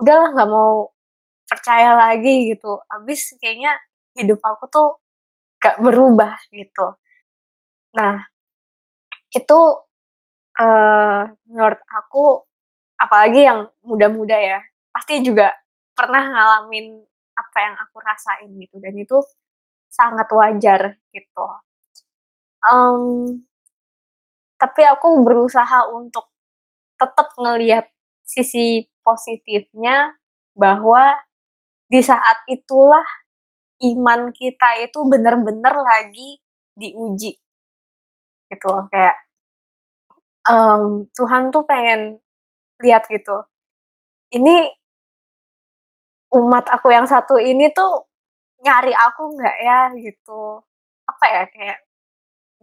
udahlah 0.00 0.28
nggak 0.34 0.50
mau 0.50 0.92
percaya 1.50 1.92
lagi 1.98 2.54
gitu. 2.54 2.78
Abis 2.90 3.34
kayaknya 3.42 3.74
hidup 4.18 4.40
aku 4.44 4.64
tuh 4.70 4.88
gak 5.62 5.78
berubah 5.82 6.38
gitu. 6.54 6.96
Nah, 7.96 8.22
itu 9.34 9.60
eh 10.60 11.22
menurut 11.50 11.80
aku 11.88 12.24
apalagi 13.00 13.40
yang 13.48 13.60
muda-muda 13.86 14.36
ya, 14.38 14.60
pasti 14.94 15.22
juga 15.24 15.50
pernah 15.96 16.22
ngalamin 16.30 17.00
apa 17.36 17.58
yang 17.66 17.74
aku 17.80 17.96
rasain 18.04 18.50
gitu 18.60 18.76
dan 18.82 18.94
itu 18.98 19.18
sangat 19.90 20.28
wajar 20.32 20.82
gitu. 21.14 21.46
Em, 22.68 23.40
tapi 24.60 24.82
aku 24.84 25.24
berusaha 25.24 25.88
untuk 25.92 26.28
tetap 27.00 27.32
ngelihat 27.38 27.88
sisi 28.24 28.86
positifnya 29.04 30.14
bahwa 30.56 31.16
di 31.90 32.00
saat 32.04 32.44
itulah 32.50 33.04
iman 33.84 34.32
kita 34.34 34.80
itu 34.84 35.00
bener-bener 35.08 35.74
lagi 35.76 36.40
diuji. 36.76 37.36
Gitu 38.50 38.66
loh 38.66 38.84
kayak 38.90 39.14
em, 40.48 41.04
Tuhan 41.16 41.52
tuh 41.52 41.64
pengen 41.68 42.16
lihat 42.84 43.06
gitu 43.10 43.44
ini 44.34 44.72
umat 46.30 46.70
aku 46.70 46.94
yang 46.94 47.10
satu 47.10 47.42
ini 47.42 47.74
tuh 47.74 48.06
nyari 48.62 48.94
aku 48.94 49.22
nggak 49.38 49.56
ya? 49.66 49.80
Gitu. 49.98 50.42
Apa 51.10 51.24
ya 51.30 51.42
kayak 51.50 51.78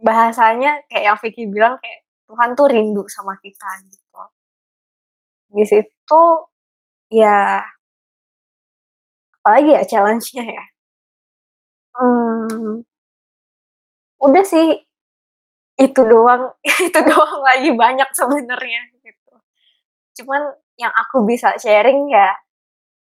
bahasanya 0.06 0.70
kayak 0.90 1.04
yang 1.14 1.18
Vicky 1.22 1.44
bilang 1.54 1.74
kayak 1.82 2.00
Tuhan 2.28 2.50
tuh 2.58 2.66
rindu 2.72 3.02
sama 3.08 3.34
kita 3.44 3.68
gitu. 3.88 4.22
Di 5.54 5.64
situ 5.68 6.22
ya 7.12 7.62
apalagi 9.42 9.70
ya 9.76 9.82
challenge-nya 9.90 10.44
ya. 10.56 10.64
Hmm, 11.98 12.80
udah 14.22 14.44
sih 14.46 14.66
itu 15.78 16.00
doang 16.10 16.42
itu 16.86 17.00
doang 17.06 17.40
lagi 17.46 17.70
banyak 17.74 18.08
sebenarnya 18.14 18.80
gitu. 19.04 19.32
Cuman 20.22 20.42
yang 20.82 20.92
aku 20.94 21.24
bisa 21.26 21.54
sharing 21.62 22.10
ya 22.10 22.28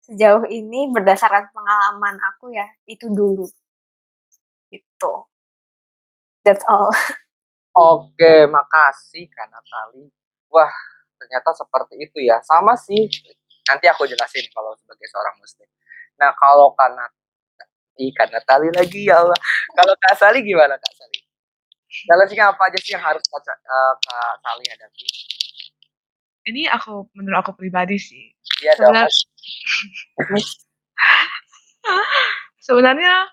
sejauh 0.08 0.46
ini 0.50 0.90
berdasarkan 0.96 1.46
pengalaman 1.56 2.16
aku 2.34 2.52
ya 2.56 2.68
itu 2.90 3.08
dulu. 3.12 3.48
Gitu 4.72 5.12
that's 6.48 6.64
all 6.72 6.88
Oke, 7.78 8.50
makasih 8.50 9.30
Kak 9.30 9.54
Natali. 9.54 10.10
Wah, 10.50 10.74
ternyata 11.22 11.54
seperti 11.54 12.10
itu 12.10 12.26
ya. 12.26 12.42
Sama 12.42 12.74
sih. 12.74 13.06
Nanti 13.70 13.86
aku 13.86 14.10
jelasin 14.10 14.50
kalau 14.50 14.74
sebagai 14.82 15.06
seorang 15.14 15.38
muslim. 15.38 15.70
Nah, 16.18 16.34
kalau 16.34 16.74
Kak 16.74 16.98
Nat 16.98 17.14
Ih, 18.02 18.10
Kak 18.18 18.34
Natali 18.34 18.74
lagi 18.74 19.06
ya 19.06 19.22
Allah. 19.22 19.38
Kalau 19.78 19.94
Kak 19.94 20.18
Sali 20.18 20.42
gimana 20.42 20.74
Kak 20.74 20.94
Sali? 20.98 21.22
Challenge-nya 22.10 22.50
apa 22.50 22.62
aja 22.66 22.78
sih 22.82 22.98
yang 22.98 23.06
harus 23.06 23.22
Kak, 23.30 23.46
eh, 23.46 23.94
Kak 24.02 24.34
Sali 24.42 24.66
hadapi? 24.74 25.06
ini 26.48 26.64
aku 26.72 27.12
menurut 27.12 27.44
aku 27.44 27.60
pribadi 27.60 28.00
sih. 28.00 28.32
Iya 28.64 28.74
dong. 28.80 28.96
Sebenarnya 32.64 33.28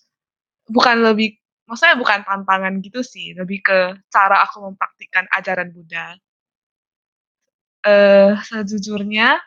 bukan 0.74 1.04
lebih 1.04 1.36
maksudnya 1.68 1.96
bukan 1.98 2.20
tantangan 2.26 2.74
gitu 2.82 3.00
sih, 3.02 3.34
lebih 3.38 3.58
ke 3.66 3.78
cara 4.14 4.42
aku 4.46 4.56
mempraktikkan 4.72 5.26
ajaran 5.34 5.70
Buddha. 5.74 6.16
Eh, 7.86 8.34
sejujurnya 8.48 9.38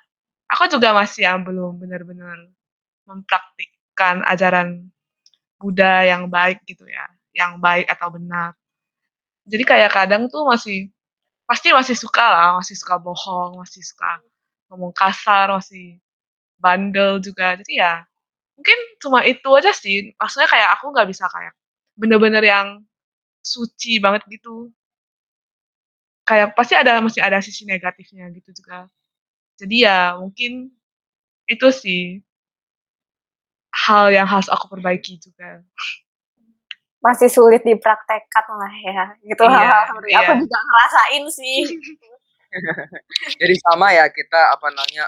aku 0.51 0.63
juga 0.74 0.95
masih 0.95 1.28
yang 1.28 1.43
belum 1.47 1.80
benar-benar 1.82 2.38
mempraktikkan 3.09 4.24
ajaran 4.28 4.91
Buddha 5.59 6.07
yang 6.07 6.28
baik 6.32 6.63
gitu 6.67 6.86
ya, 6.88 7.05
yang 7.36 7.59
baik 7.63 7.88
atau 7.91 8.09
benar. 8.15 8.55
Jadi 9.49 9.63
kayak 9.67 9.91
kadang 9.95 10.28
tuh 10.32 10.45
masih 10.47 10.91
pasti 11.49 11.74
masih 11.76 11.95
suka 11.97 12.24
lah, 12.24 12.49
masih 12.61 12.76
suka 12.80 12.95
bohong, 13.01 13.59
masih 13.63 13.84
suka 13.86 14.22
ngomong 14.72 14.93
kasar, 14.95 15.51
masih 15.53 15.99
bandel 16.61 17.20
juga. 17.24 17.57
Jadi 17.59 17.80
ya 17.82 18.03
mungkin 18.59 18.80
cuma 19.03 19.22
itu 19.28 19.49
aja 19.59 19.72
sih. 19.76 20.13
Maksudnya 20.20 20.49
kayak 20.51 20.70
aku 20.80 20.91
nggak 20.95 21.09
bisa 21.11 21.26
kayak 21.32 21.53
bener-bener 22.00 22.41
yang 22.41 22.68
suci 23.43 24.00
banget 24.00 24.24
gitu. 24.32 24.72
Kayak 26.24 26.56
pasti 26.56 26.74
ada 26.80 27.04
masih 27.04 27.20
ada 27.20 27.43
sisi 27.43 27.68
negatifnya 27.68 28.32
gitu 28.32 28.56
juga. 28.56 28.88
Jadi 29.60 29.84
ya 29.84 30.16
mungkin 30.16 30.72
itu 31.50 31.68
sih 31.76 32.24
hal 33.74 34.14
yang 34.14 34.30
harus 34.30 34.47
aku 34.47 34.72
perbaiki 34.72 35.20
juga. 35.20 35.66
Masih 37.00 37.32
sulit 37.32 37.64
dipraktekkan 37.64 38.45
lah 38.60 38.74
ya, 38.84 39.04
gitu 39.24 39.43
Iya, 39.47 39.56
hal-hal 39.56 39.84
seperti 39.88 40.12
aku 40.20 40.32
iya. 40.36 40.39
juga 40.43 40.58
ngerasain 40.68 41.24
sih. 41.32 41.60
Jadi 43.39 43.56
sama 43.62 43.88
ya 43.95 44.06
kita 44.12 44.41
apa 44.58 44.68
namanya 44.74 45.06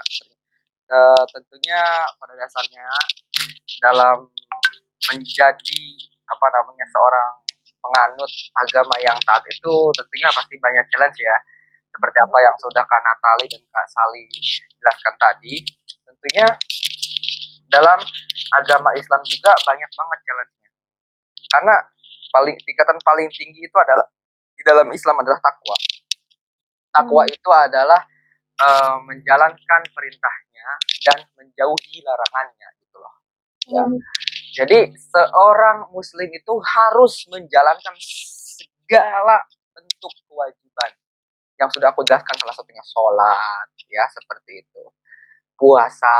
eh, 0.88 1.24
tentunya 1.36 1.80
pada 2.16 2.34
dasarnya 2.38 2.86
dalam 3.82 4.30
menjadi 5.10 5.84
apa 6.32 6.46
namanya 6.48 6.86
seorang 6.88 7.30
penganut 7.82 8.32
agama 8.56 8.94
yang 9.02 9.18
taat 9.26 9.42
itu 9.50 9.74
tentunya 9.98 10.28
pasti 10.32 10.54
banyak 10.56 10.84
challenge 10.88 11.18
ya. 11.20 11.36
Seperti 11.92 12.18
apa 12.24 12.38
yang 12.40 12.56
sudah 12.56 12.82
Kak 12.88 13.00
Natali 13.04 13.46
dan 13.52 13.62
Kak 13.68 13.86
Sali 13.92 14.24
jelaskan 14.80 15.14
tadi 15.20 15.60
tentunya 16.08 16.46
dalam 17.68 18.00
agama 18.56 18.96
Islam 18.96 19.20
juga 19.24 19.52
banyak 19.64 19.90
banget 19.92 20.18
challenge-nya. 20.24 20.70
Karena 21.52 21.74
paling 22.32 22.56
tingkatan 22.64 22.96
paling 23.04 23.28
tinggi 23.28 23.60
itu 23.60 23.76
adalah 23.76 24.08
di 24.56 24.62
dalam 24.64 24.88
Islam 24.88 25.20
adalah 25.20 25.40
takwa. 25.40 25.76
Takwa 26.92 27.22
itu 27.28 27.50
adalah 27.52 28.00
eh, 28.56 28.96
menjalankan 29.04 29.82
perintahnya 29.92 30.68
dan 31.04 31.18
menjauhi 31.36 32.00
larangannya 32.04 32.68
gitu 32.80 32.96
loh. 33.00 33.14
Ya. 33.68 33.84
Hmm. 33.84 34.00
Jadi 34.52 34.92
seorang 35.00 35.88
muslim 35.96 36.28
itu 36.28 36.54
harus 36.60 37.24
menjalankan 37.32 37.96
segala 37.96 39.40
bentuk 39.72 40.12
kewajiban 40.28 40.92
yang 41.56 41.72
sudah 41.72 41.88
aku 41.88 42.04
jelaskan 42.04 42.36
salah 42.36 42.52
satunya 42.52 42.84
sholat 42.84 43.66
ya 43.88 44.04
seperti 44.12 44.60
itu. 44.60 44.84
Puasa 45.56 46.16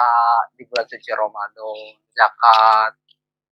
di 0.56 0.64
bulan 0.64 0.88
suci 0.88 1.12
Ramadan 1.12 1.76
zakat 2.16 2.92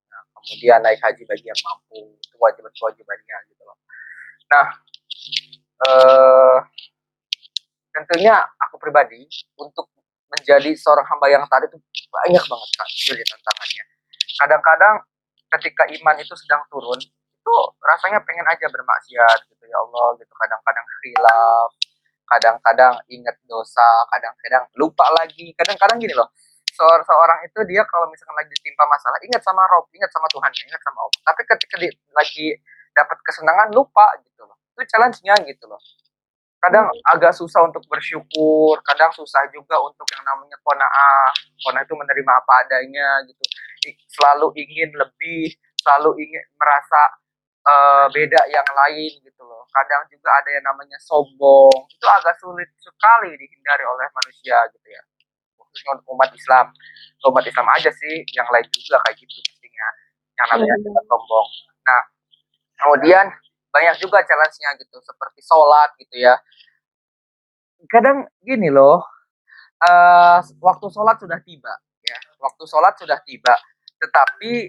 nah, 0.08 0.22
kemudian 0.40 0.80
naik 0.80 1.02
haji 1.04 1.28
bagi 1.28 1.44
yang 1.44 1.60
mampu 1.60 2.16
kewajiban 2.32 2.72
kewajibannya 2.72 3.36
gitu 3.52 3.62
loh. 3.68 3.76
Nah 4.48 4.66
eh, 5.84 6.58
tentunya 7.92 8.48
aku 8.64 8.80
pribadi 8.80 9.28
untuk 9.60 9.92
menjadi 10.32 10.72
seorang 10.72 11.04
hamba 11.04 11.26
yang 11.28 11.44
taat 11.52 11.68
itu 11.68 11.76
banyak 12.08 12.44
banget 12.48 12.70
ya 13.18 13.24
tantangannya 13.28 13.89
kadang-kadang 14.40 15.04
ketika 15.60 15.84
iman 16.00 16.16
itu 16.16 16.32
sedang 16.32 16.64
turun 16.72 16.96
itu 16.96 17.56
rasanya 17.84 18.24
pengen 18.24 18.46
aja 18.48 18.64
bermaksiat 18.72 19.38
gitu 19.52 19.64
ya 19.68 19.76
Allah 19.76 20.16
gitu. 20.16 20.32
Kadang-kadang 20.32 20.86
khilaf 21.00 21.70
kadang-kadang 22.30 22.94
ingat 23.10 23.36
dosa 23.44 23.88
kadang-kadang 24.08 24.64
lupa 24.80 25.04
lagi. 25.20 25.52
Kadang-kadang 25.52 26.00
gini 26.00 26.16
loh 26.16 26.32
seorang 26.80 27.44
itu 27.44 27.60
dia 27.68 27.84
kalau 27.84 28.08
misalkan 28.08 28.40
lagi 28.40 28.56
ditimpa 28.56 28.88
masalah 28.88 29.20
ingat 29.20 29.44
sama 29.44 29.60
Rob 29.68 29.84
ingat 29.92 30.08
sama 30.08 30.24
Tuhan 30.32 30.48
ingat 30.48 30.80
sama 30.80 30.98
Allah. 31.04 31.20
Tapi 31.28 31.42
ketika 31.44 31.76
di, 31.76 31.88
lagi 32.16 32.46
dapat 32.96 33.18
kesenangan 33.20 33.68
lupa 33.76 34.16
gitu 34.24 34.48
loh. 34.48 34.56
Itu 34.72 34.88
challenge-nya 34.88 35.36
gitu 35.44 35.68
loh 35.68 35.80
kadang 36.60 36.86
agak 37.08 37.32
susah 37.32 37.64
untuk 37.64 37.80
bersyukur 37.88 38.76
kadang 38.84 39.08
susah 39.16 39.40
juga 39.52 39.80
untuk 39.80 40.04
yang 40.12 40.22
namanya 40.28 40.56
kona'ah 40.60 41.28
kona'ah 41.64 41.84
itu 41.84 41.94
menerima 41.96 42.32
apa 42.36 42.52
adanya 42.68 43.08
gitu. 43.28 43.44
Selalu 44.12 44.52
ingin 44.60 44.92
lebih 44.92 45.56
selalu 45.80 46.20
ingin 46.20 46.44
merasa 46.60 47.00
eh, 47.64 48.06
beda 48.12 48.40
yang 48.52 48.68
lain 48.76 49.12
gitu 49.24 49.42
loh. 49.44 49.64
Kadang 49.72 50.04
juga 50.12 50.28
ada 50.36 50.50
yang 50.52 50.64
namanya 50.68 50.98
sombong. 51.00 51.72
Itu 51.88 52.06
agak 52.08 52.36
sulit 52.40 52.68
sekali 52.80 53.32
dihindari 53.36 53.84
oleh 53.88 54.06
manusia 54.12 54.56
gitu 54.76 54.88
ya. 54.88 55.02
Khususnya 55.56 55.96
untuk 55.96 56.06
umat 56.16 56.30
Islam. 56.36 56.66
Umat 57.24 57.44
Islam 57.48 57.66
aja 57.72 57.90
sih 57.92 58.24
yang 58.36 58.48
lain 58.52 58.66
juga 58.72 59.00
kayak 59.08 59.16
gitu 59.20 59.32
pastinya 59.48 59.88
yang 60.40 60.48
namanya 60.56 60.76
Iya. 60.76 61.00
sombong. 61.08 61.48
Nah 61.88 62.02
kemudian 62.80 63.26
banyak 63.70 63.96
juga 64.02 64.22
challenge-nya 64.26 64.74
gitu 64.82 64.98
seperti 65.02 65.40
sholat 65.46 65.94
gitu 65.98 66.18
ya. 66.18 66.34
Kadang 67.86 68.28
gini 68.44 68.68
loh 68.68 69.00
eh 69.80 70.38
waktu 70.60 70.86
sholat 70.92 71.16
sudah 71.16 71.40
tiba 71.40 71.72
ya. 72.04 72.18
Waktu 72.42 72.62
sholat 72.68 72.94
sudah 73.00 73.18
tiba 73.24 73.54
tetapi 74.00 74.68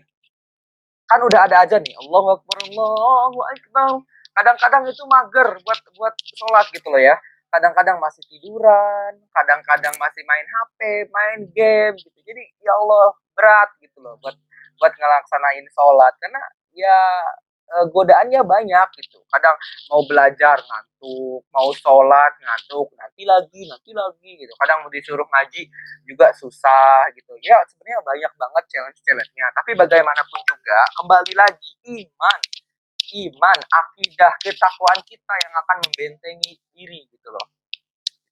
kan 1.08 1.20
udah 1.28 1.44
ada 1.44 1.68
aja 1.68 1.76
nih 1.84 1.92
Allahu 2.00 2.40
Akbar 2.40 2.58
Allahu 2.64 3.40
Akbar. 3.44 4.00
Kadang-kadang 4.32 4.88
itu 4.88 5.04
mager 5.12 5.60
buat 5.60 5.80
buat 6.00 6.16
sholat 6.40 6.72
gitu 6.72 6.88
loh 6.88 7.02
ya. 7.04 7.20
Kadang-kadang 7.52 8.00
masih 8.00 8.24
tiduran 8.32 9.20
kadang-kadang 9.36 9.92
masih 10.00 10.24
main 10.24 10.48
HP 10.48 10.80
main 11.12 11.40
game 11.52 11.96
gitu. 12.00 12.16
Jadi 12.24 12.44
ya 12.64 12.72
Allah 12.80 13.12
berat 13.36 13.70
gitu 13.84 14.00
loh 14.00 14.16
buat 14.24 14.40
buat 14.80 14.94
ngelaksanain 14.96 15.68
sholat. 15.76 16.16
Karena 16.16 16.40
ya 16.72 17.00
eh, 17.72 17.86
godaannya 17.92 18.42
banyak 18.44 18.88
gitu. 19.00 19.20
Kadang 19.32 19.56
mau 19.92 20.02
belajar 20.08 20.58
ngantuk 20.60 21.42
mau 21.52 21.70
sholat 21.74 22.34
ngantuk 22.40 22.92
nanti 23.00 23.24
lagi 23.24 23.62
nanti 23.68 23.92
lagi 23.96 24.32
gitu. 24.44 24.54
Kadang 24.60 24.86
mau 24.86 24.92
disuruh 24.92 25.26
ngaji 25.26 25.62
juga 26.08 26.32
susah 26.36 27.08
gitu. 27.16 27.34
Ya 27.44 27.58
sebenarnya 27.68 28.00
banyak 28.04 28.32
banget 28.36 28.64
challenge 28.72 29.00
challenge-nya 29.04 29.48
tapi 29.56 29.72
bagaimanapun 29.80 30.40
juga 30.48 30.80
kembali 31.02 31.34
lagi 31.36 31.70
iman. 32.06 32.40
Iman 33.12 33.60
akidah 33.60 34.32
ketakwaan 34.40 35.00
kita 35.04 35.34
yang 35.44 35.54
akan 35.60 35.78
membentengi 35.84 36.56
diri 36.72 37.04
gitu 37.12 37.28
loh. 37.28 37.44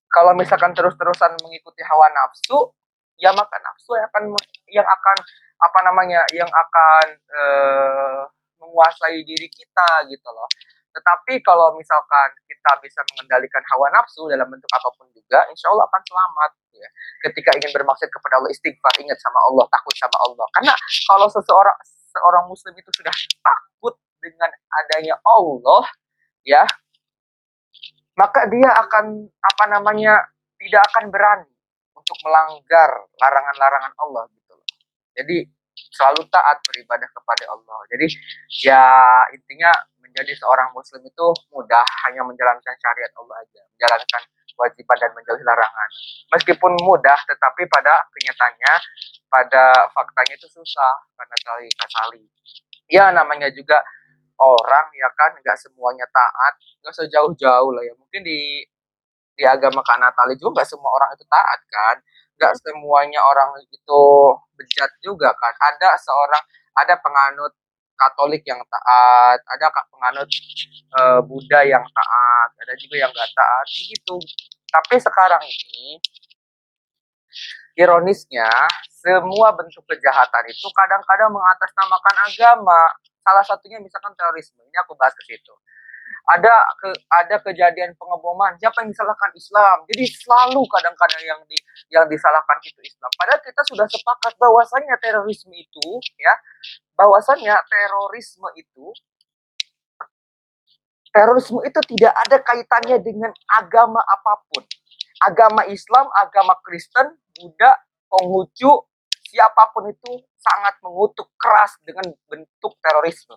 Kalau 0.10 0.32
misalkan 0.34 0.72
terus-terusan 0.72 1.36
mengikuti 1.44 1.84
hawa 1.84 2.08
nafsu 2.16 2.74
ya 3.20 3.36
maka 3.36 3.60
nafsu 3.60 3.92
yang 4.00 4.08
akan 4.08 4.24
yang 4.72 4.88
akan 4.88 5.18
apa 5.60 5.80
namanya 5.84 6.22
yang 6.32 6.48
akan 6.48 7.06
eh, 7.20 8.22
menguasai 8.60 9.24
diri 9.24 9.48
kita 9.48 10.08
gitu 10.12 10.30
loh. 10.30 10.48
Tetapi 10.90 11.40
kalau 11.46 11.74
misalkan 11.78 12.30
kita 12.50 12.72
bisa 12.82 13.00
mengendalikan 13.14 13.62
hawa 13.74 13.88
nafsu 13.94 14.26
dalam 14.28 14.50
bentuk 14.50 14.68
apa 14.74 14.90
pun 14.98 15.08
juga 15.14 15.46
insya 15.54 15.70
Allah 15.72 15.86
akan 15.88 16.02
selamat 16.04 16.52
ya. 16.76 16.90
Ketika 17.30 17.50
ingin 17.56 17.72
bermaksud 17.72 18.10
kepada 18.10 18.42
Allah 18.42 18.52
istighfar 18.52 18.94
ingat 19.00 19.18
sama 19.22 19.40
Allah 19.48 19.66
takut 19.70 19.96
sama 19.96 20.18
Allah. 20.26 20.46
Karena 20.58 20.74
kalau 21.08 21.28
seseorang 21.30 21.78
seorang 22.10 22.46
muslim 22.50 22.74
itu 22.74 22.90
sudah 22.90 23.14
takut 23.14 23.96
dengan 24.20 24.50
adanya 24.52 25.16
Allah 25.24 25.86
ya 26.44 26.66
maka 28.20 28.52
dia 28.52 28.68
akan 28.84 29.32
apa 29.32 29.64
namanya 29.72 30.20
tidak 30.60 30.84
akan 30.92 31.08
berani 31.08 31.48
untuk 31.96 32.18
melanggar 32.28 33.08
larangan-larangan 33.16 33.94
Allah 33.96 34.28
gitu 34.36 34.60
loh. 34.60 34.68
Jadi 35.16 35.48
selalu 35.94 36.28
taat 36.28 36.60
beribadah 36.68 37.10
kepada 37.12 37.46
Allah. 37.52 37.80
Jadi 37.92 38.08
ya 38.66 38.84
intinya 39.32 39.72
menjadi 40.00 40.34
seorang 40.36 40.74
muslim 40.74 41.06
itu 41.06 41.28
mudah 41.54 41.86
hanya 42.08 42.26
menjalankan 42.26 42.76
syariat 42.82 43.12
Allah 43.20 43.36
aja, 43.40 43.62
menjalankan 43.78 44.22
kewajiban 44.60 44.98
dan 45.00 45.12
menjauhi 45.16 45.44
larangan. 45.48 45.90
Meskipun 46.36 46.72
mudah 46.84 47.20
tetapi 47.24 47.64
pada 47.72 48.04
kenyataannya 48.12 48.74
pada 49.32 49.64
faktanya 49.96 50.36
itu 50.36 50.48
susah 50.52 50.94
karena 51.16 51.38
kali 51.46 51.68
kasali. 51.72 52.24
Ya 52.90 53.14
namanya 53.14 53.48
juga 53.54 53.80
orang 54.40 54.88
ya 54.96 55.08
kan 55.14 55.36
nggak 55.36 55.58
semuanya 55.60 56.08
taat 56.10 56.54
nggak 56.80 56.96
sejauh-jauh 56.96 57.72
lah 57.76 57.84
ya 57.84 57.94
mungkin 58.00 58.24
di 58.24 58.64
di 59.36 59.44
agama 59.48 59.84
Kak 59.84 60.00
Natali 60.00 60.40
juga 60.40 60.60
nggak 60.60 60.68
semua 60.68 60.92
orang 60.92 61.12
itu 61.16 61.28
taat 61.28 61.60
kan 61.68 61.96
nggak 62.40 62.56
semuanya 62.64 63.20
orang 63.20 63.52
itu 63.68 64.04
bejat 64.56 64.88
juga 65.04 65.36
kan 65.36 65.54
ada 65.60 66.00
seorang 66.00 66.44
ada 66.80 66.96
penganut 67.04 67.52
Katolik 68.00 68.48
yang 68.48 68.64
taat, 68.64 69.44
ada 69.44 69.68
penganut 69.92 70.30
uh, 70.96 71.20
Buddha 71.20 71.68
yang 71.68 71.84
taat, 71.84 72.50
ada 72.64 72.72
juga 72.80 72.96
yang 72.96 73.12
gak 73.12 73.28
taat, 73.36 73.68
begitu. 73.68 74.16
Tapi 74.72 74.96
sekarang 75.04 75.44
ini, 75.44 76.00
ironisnya, 77.76 78.48
semua 78.88 79.52
bentuk 79.52 79.84
kejahatan 79.84 80.44
itu 80.48 80.68
kadang-kadang 80.72 81.28
mengatasnamakan 81.28 82.16
agama. 82.24 82.82
Salah 83.20 83.44
satunya 83.44 83.84
misalkan 83.84 84.16
terorisme. 84.16 84.64
Ini 84.64 84.80
aku 84.80 84.96
bahas 84.96 85.12
ke 85.20 85.36
situ 85.36 85.52
ada 86.30 86.54
ke 86.78 86.90
ada 87.10 87.36
kejadian 87.42 87.98
pengeboman. 87.98 88.54
Siapa 88.62 88.86
yang 88.86 88.94
disalahkan? 88.94 89.34
Islam. 89.34 89.78
Jadi 89.90 90.04
selalu 90.06 90.62
kadang-kadang 90.70 91.24
yang 91.26 91.42
di 91.50 91.58
yang 91.90 92.06
disalahkan 92.06 92.58
itu 92.62 92.80
Islam. 92.86 93.10
Padahal 93.18 93.42
kita 93.42 93.62
sudah 93.66 93.88
sepakat 93.90 94.34
bahwasanya 94.38 94.96
terorisme 95.02 95.54
itu 95.58 95.88
ya 96.22 96.34
bahwasanya 96.94 97.58
terorisme 97.66 98.46
itu 98.54 98.94
terorisme 101.10 101.60
itu 101.66 101.80
tidak 101.98 102.14
ada 102.28 102.38
kaitannya 102.46 102.98
dengan 103.02 103.32
agama 103.50 104.02
apa 104.06 104.46
pun. 104.54 104.64
Agama 105.20 105.66
Islam 105.68 106.08
agama 106.16 106.56
Kristen 106.64 107.18
Buddha 107.36 107.76
Konghucu 108.08 108.88
siapa 109.30 109.70
pun 109.74 109.90
itu 109.90 110.12
sangat 110.40 110.80
mengutuk 110.82 111.28
keras 111.36 111.76
dengan 111.84 112.08
bentuk 112.30 112.74
terorisme 112.80 113.36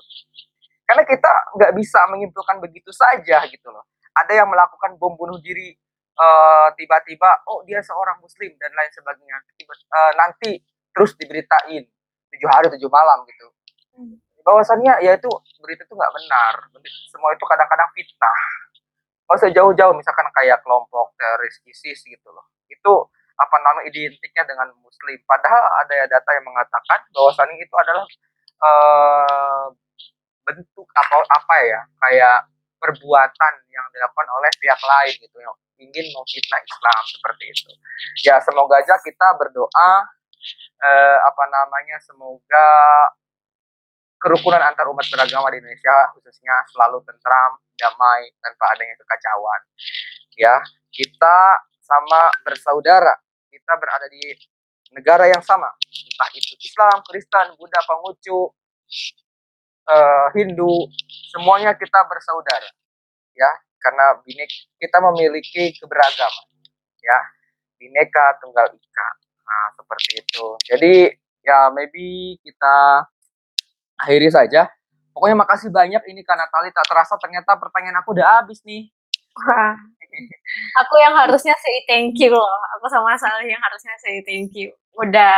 karena 0.93 1.09
kita 1.09 1.33
nggak 1.57 1.73
bisa 1.73 2.05
menyimpulkan 2.13 2.61
begitu 2.61 2.93
saja 2.93 3.49
gitu 3.49 3.73
loh. 3.73 3.81
Ada 4.13 4.45
yang 4.45 4.49
melakukan 4.53 5.01
bom 5.01 5.17
bunuh 5.17 5.41
diri 5.41 5.73
tiba 5.73 6.29
eh, 6.29 6.69
tiba-tiba, 6.77 7.49
oh 7.49 7.65
dia 7.65 7.81
seorang 7.81 8.21
muslim 8.21 8.53
dan 8.61 8.69
lain 8.77 8.93
sebagainya. 8.93 9.41
Tiba, 9.57 9.73
uh, 9.73 10.13
nanti 10.21 10.61
terus 10.93 11.17
diberitain 11.17 11.89
tujuh 12.29 12.49
hari 12.53 12.69
tujuh 12.77 12.93
malam 12.93 13.25
gitu. 13.25 13.49
Hmm. 13.97 14.21
Bahwasannya 14.45 15.01
ya 15.01 15.17
itu 15.17 15.33
berita 15.65 15.89
itu 15.89 15.95
nggak 15.97 16.13
benar. 16.13 16.55
Semua 17.09 17.33
itu 17.33 17.45
kadang-kadang 17.49 17.89
fitnah. 17.97 18.39
Kalau 19.25 19.41
usah 19.41 19.49
jauh-jauh 19.49 19.97
misalkan 19.97 20.29
kayak 20.37 20.61
kelompok 20.61 21.17
teroris 21.17 21.57
ISIS 21.65 22.05
gitu 22.05 22.29
loh. 22.29 22.53
Itu 22.69 23.09
apa 23.41 23.57
nama 23.65 23.81
identiknya 23.89 24.45
dengan 24.45 24.69
muslim. 24.85 25.17
Padahal 25.25 25.65
ada 25.81 26.05
data 26.05 26.31
yang 26.37 26.45
mengatakan 26.45 27.01
bahwasannya 27.17 27.57
itu 27.57 27.75
adalah 27.81 28.05
uh, 28.61 29.73
bentuk 30.43 30.87
apa 30.95 31.23
apa 31.27 31.57
ya 31.63 31.81
kayak 32.03 32.39
perbuatan 32.83 33.55
yang 33.71 33.87
dilakukan 33.95 34.29
oleh 34.35 34.51
pihak 34.59 34.83
lain 34.83 35.15
gitu 35.23 35.39
yang 35.39 35.55
ingin 35.79 36.07
memfitnah 36.15 36.61
Islam 36.63 37.03
seperti 37.07 37.45
itu. 37.51 37.71
Ya 38.27 38.43
semoga 38.43 38.83
aja 38.83 38.99
kita 38.99 39.29
berdoa 39.39 39.91
eh, 40.83 41.19
apa 41.23 41.45
namanya 41.47 41.99
semoga 42.03 42.69
kerukunan 44.23 44.63
antar 44.63 44.87
umat 44.87 45.03
beragama 45.11 45.51
di 45.51 45.59
Indonesia 45.59 46.15
khususnya 46.15 46.55
selalu 46.71 47.03
tentram, 47.03 47.59
damai 47.75 48.31
tanpa 48.39 48.65
adanya 48.79 48.95
kekacauan. 48.95 49.61
Ya, 50.39 50.55
kita 50.95 51.39
sama 51.83 52.31
bersaudara, 52.47 53.19
kita 53.51 53.75
berada 53.83 54.07
di 54.07 54.23
negara 54.95 55.27
yang 55.27 55.43
sama, 55.43 55.67
entah 55.83 56.31
itu 56.39 56.55
Islam, 56.63 57.03
Kristen, 57.03 57.59
Buddha, 57.59 57.83
Konghucu, 57.83 58.55
uh, 59.89 60.27
Hindu, 60.35 60.87
semuanya 61.33 61.75
kita 61.75 62.01
bersaudara, 62.07 62.71
ya, 63.35 63.51
karena 63.83 64.19
binek 64.23 64.51
kita 64.79 64.99
memiliki 65.01 65.75
keberagaman, 65.79 66.47
ya, 67.03 67.19
bineka 67.79 68.39
tunggal 68.39 68.71
ika, 68.71 69.09
nah 69.43 69.67
seperti 69.75 70.23
itu. 70.23 70.47
Jadi 70.71 70.95
ya 71.43 71.75
maybe 71.75 72.39
kita 72.47 73.07
akhiri 73.99 74.31
saja. 74.31 74.71
Pokoknya 75.13 75.45
makasih 75.45 75.69
banyak 75.69 76.03
ini 76.09 76.25
karena 76.25 76.49
tali 76.49 76.73
tak 76.73 76.89
terasa 76.89 77.21
ternyata 77.21 77.53
pertanyaan 77.61 78.01
aku 78.01 78.17
udah 78.17 78.41
habis 78.41 78.65
nih. 78.65 78.89
Aku 80.81 80.95
yang 81.01 81.13
harusnya 81.17 81.53
say 81.61 81.85
thank 81.85 82.17
you 82.17 82.33
loh. 82.33 82.49
Aku 82.79 82.89
sama 82.89 83.13
Salih 83.17 83.49
yang 83.49 83.61
harusnya 83.61 83.93
say 84.01 84.25
thank 84.25 84.57
you. 84.57 84.73
Udah 84.97 85.37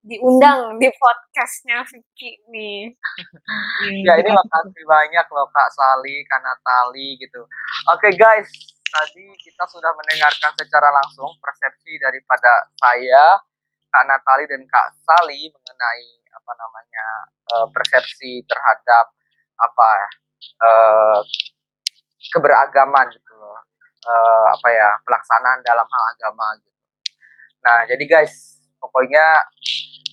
diundang 0.00 0.80
di 0.80 0.88
podcastnya 0.96 1.84
Vicky 1.84 2.40
nih. 2.48 2.88
ya 4.08 4.16
ini 4.16 4.30
makasih 4.32 4.84
banyak 4.88 5.26
loh 5.28 5.48
Kak 5.52 5.68
Sali, 5.76 6.24
Kak 6.24 6.40
Natali 6.40 7.20
gitu. 7.20 7.44
Oke 7.92 8.08
okay, 8.08 8.12
guys, 8.16 8.48
tadi 8.88 9.28
kita 9.44 9.64
sudah 9.68 9.92
mendengarkan 9.92 10.56
secara 10.56 10.88
langsung 10.88 11.28
persepsi 11.36 12.00
daripada 12.00 12.72
saya, 12.80 13.44
Kak 13.92 14.04
Natali 14.08 14.44
dan 14.48 14.64
Kak 14.64 14.88
Sali 15.04 15.52
mengenai 15.52 16.08
apa 16.32 16.52
namanya 16.56 17.06
uh, 17.52 17.66
persepsi 17.68 18.40
terhadap 18.48 19.12
apa 19.60 19.90
uh, 20.64 21.20
keberagaman 22.32 23.12
gitu 23.12 23.32
loh. 23.36 23.60
Uh, 24.00 24.56
apa 24.56 24.68
ya 24.72 24.88
pelaksanaan 25.04 25.60
dalam 25.60 25.84
hal 25.84 26.04
agama 26.16 26.56
gitu. 26.56 26.80
Nah 27.60 27.84
jadi 27.84 28.00
guys 28.08 28.64
pokoknya 28.80 29.44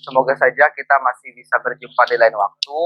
semoga 0.07 0.31
saja 0.39 0.71
kita 0.71 0.95
masih 1.03 1.35
bisa 1.35 1.59
berjumpa 1.59 2.01
di 2.07 2.15
lain 2.15 2.35
waktu. 2.39 2.83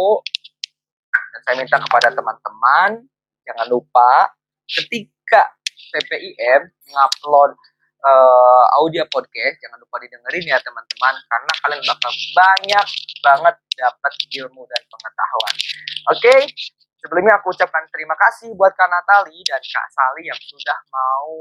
Dan 1.31 1.39
saya 1.45 1.55
minta 1.61 1.77
kepada 1.77 2.09
teman-teman, 2.09 3.05
jangan 3.45 3.67
lupa 3.69 4.33
ketika 4.65 5.53
PPIM 5.93 6.73
mengupload 6.89 7.53
uh, 8.01 8.65
audio 8.81 9.05
podcast, 9.13 9.61
jangan 9.61 9.77
lupa 9.77 10.01
didengerin 10.01 10.49
ya 10.49 10.57
teman-teman, 10.65 11.15
karena 11.29 11.53
kalian 11.61 11.83
bakal 11.85 12.11
banyak 12.33 12.87
banget 13.21 13.55
dapat 13.77 14.13
ilmu 14.41 14.61
dan 14.65 14.81
pengetahuan. 14.89 15.55
Oke, 16.09 16.17
okay? 16.17 16.39
sebelumnya 17.05 17.37
aku 17.37 17.53
ucapkan 17.53 17.85
terima 17.93 18.15
kasih 18.17 18.51
buat 18.57 18.73
Kak 18.73 18.89
Natali 18.89 19.39
dan 19.45 19.61
Kak 19.61 19.87
Sali 19.93 20.23
yang 20.25 20.39
sudah 20.41 20.79
mau 20.89 21.35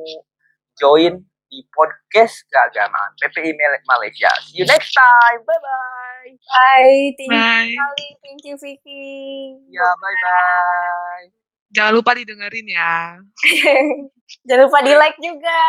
join 0.77 1.15
di 1.51 1.67
podcast 1.75 2.47
keagamaan 2.47 3.11
PPI 3.19 3.59
Malaysia. 3.91 4.31
See 4.47 4.63
you 4.63 4.67
next 4.71 4.95
time. 4.95 5.43
Bye 5.43 5.59
bye. 5.59 6.31
Bye. 6.39 7.11
Thank 7.19 7.35
bye. 7.35 7.67
you 7.75 7.87
Thank 8.23 8.41
you 8.47 8.55
Vicky. 8.55 9.59
Ya 9.75 9.91
bye 9.99 10.19
bye. 10.23 11.27
Jangan 11.75 11.93
lupa 11.99 12.15
didengerin 12.15 12.67
ya. 12.71 13.19
Jangan 14.47 14.63
lupa 14.71 14.79
di 14.87 14.95
like 14.95 15.19
juga. 15.19 15.61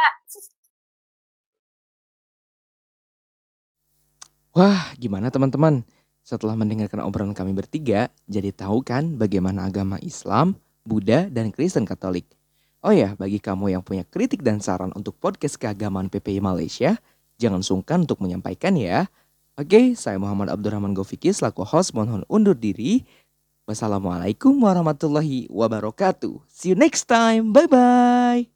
Wah, 4.54 4.94
gimana 5.02 5.34
teman-teman? 5.34 5.82
Setelah 6.22 6.54
mendengarkan 6.54 7.02
obrolan 7.02 7.34
kami 7.34 7.58
bertiga, 7.58 8.14
jadi 8.30 8.54
tahu 8.54 8.86
kan 8.86 9.18
bagaimana 9.18 9.66
agama 9.66 9.98
Islam, 10.06 10.60
Buddha, 10.86 11.26
dan 11.32 11.50
Kristen 11.50 11.88
Katolik 11.88 12.30
Oh 12.82 12.90
ya, 12.90 13.14
bagi 13.14 13.38
kamu 13.38 13.78
yang 13.78 13.86
punya 13.86 14.02
kritik 14.02 14.42
dan 14.42 14.58
saran 14.58 14.90
untuk 14.98 15.14
podcast 15.22 15.62
keagamaan 15.62 16.10
PPI 16.10 16.42
Malaysia, 16.42 16.98
jangan 17.38 17.62
sungkan 17.62 18.10
untuk 18.10 18.18
menyampaikan 18.26 18.74
ya. 18.74 19.06
Oke, 19.54 19.94
saya 19.94 20.18
Muhammad 20.18 20.50
Abdurrahman 20.50 20.98
Gofiki 20.98 21.30
selaku 21.30 21.62
host 21.62 21.94
mohon 21.94 22.26
undur 22.26 22.58
diri. 22.58 23.06
Wassalamualaikum 23.70 24.58
warahmatullahi 24.58 25.46
wabarakatuh. 25.54 26.42
See 26.50 26.74
you 26.74 26.78
next 26.78 27.06
time. 27.06 27.54
Bye-bye. 27.54 28.51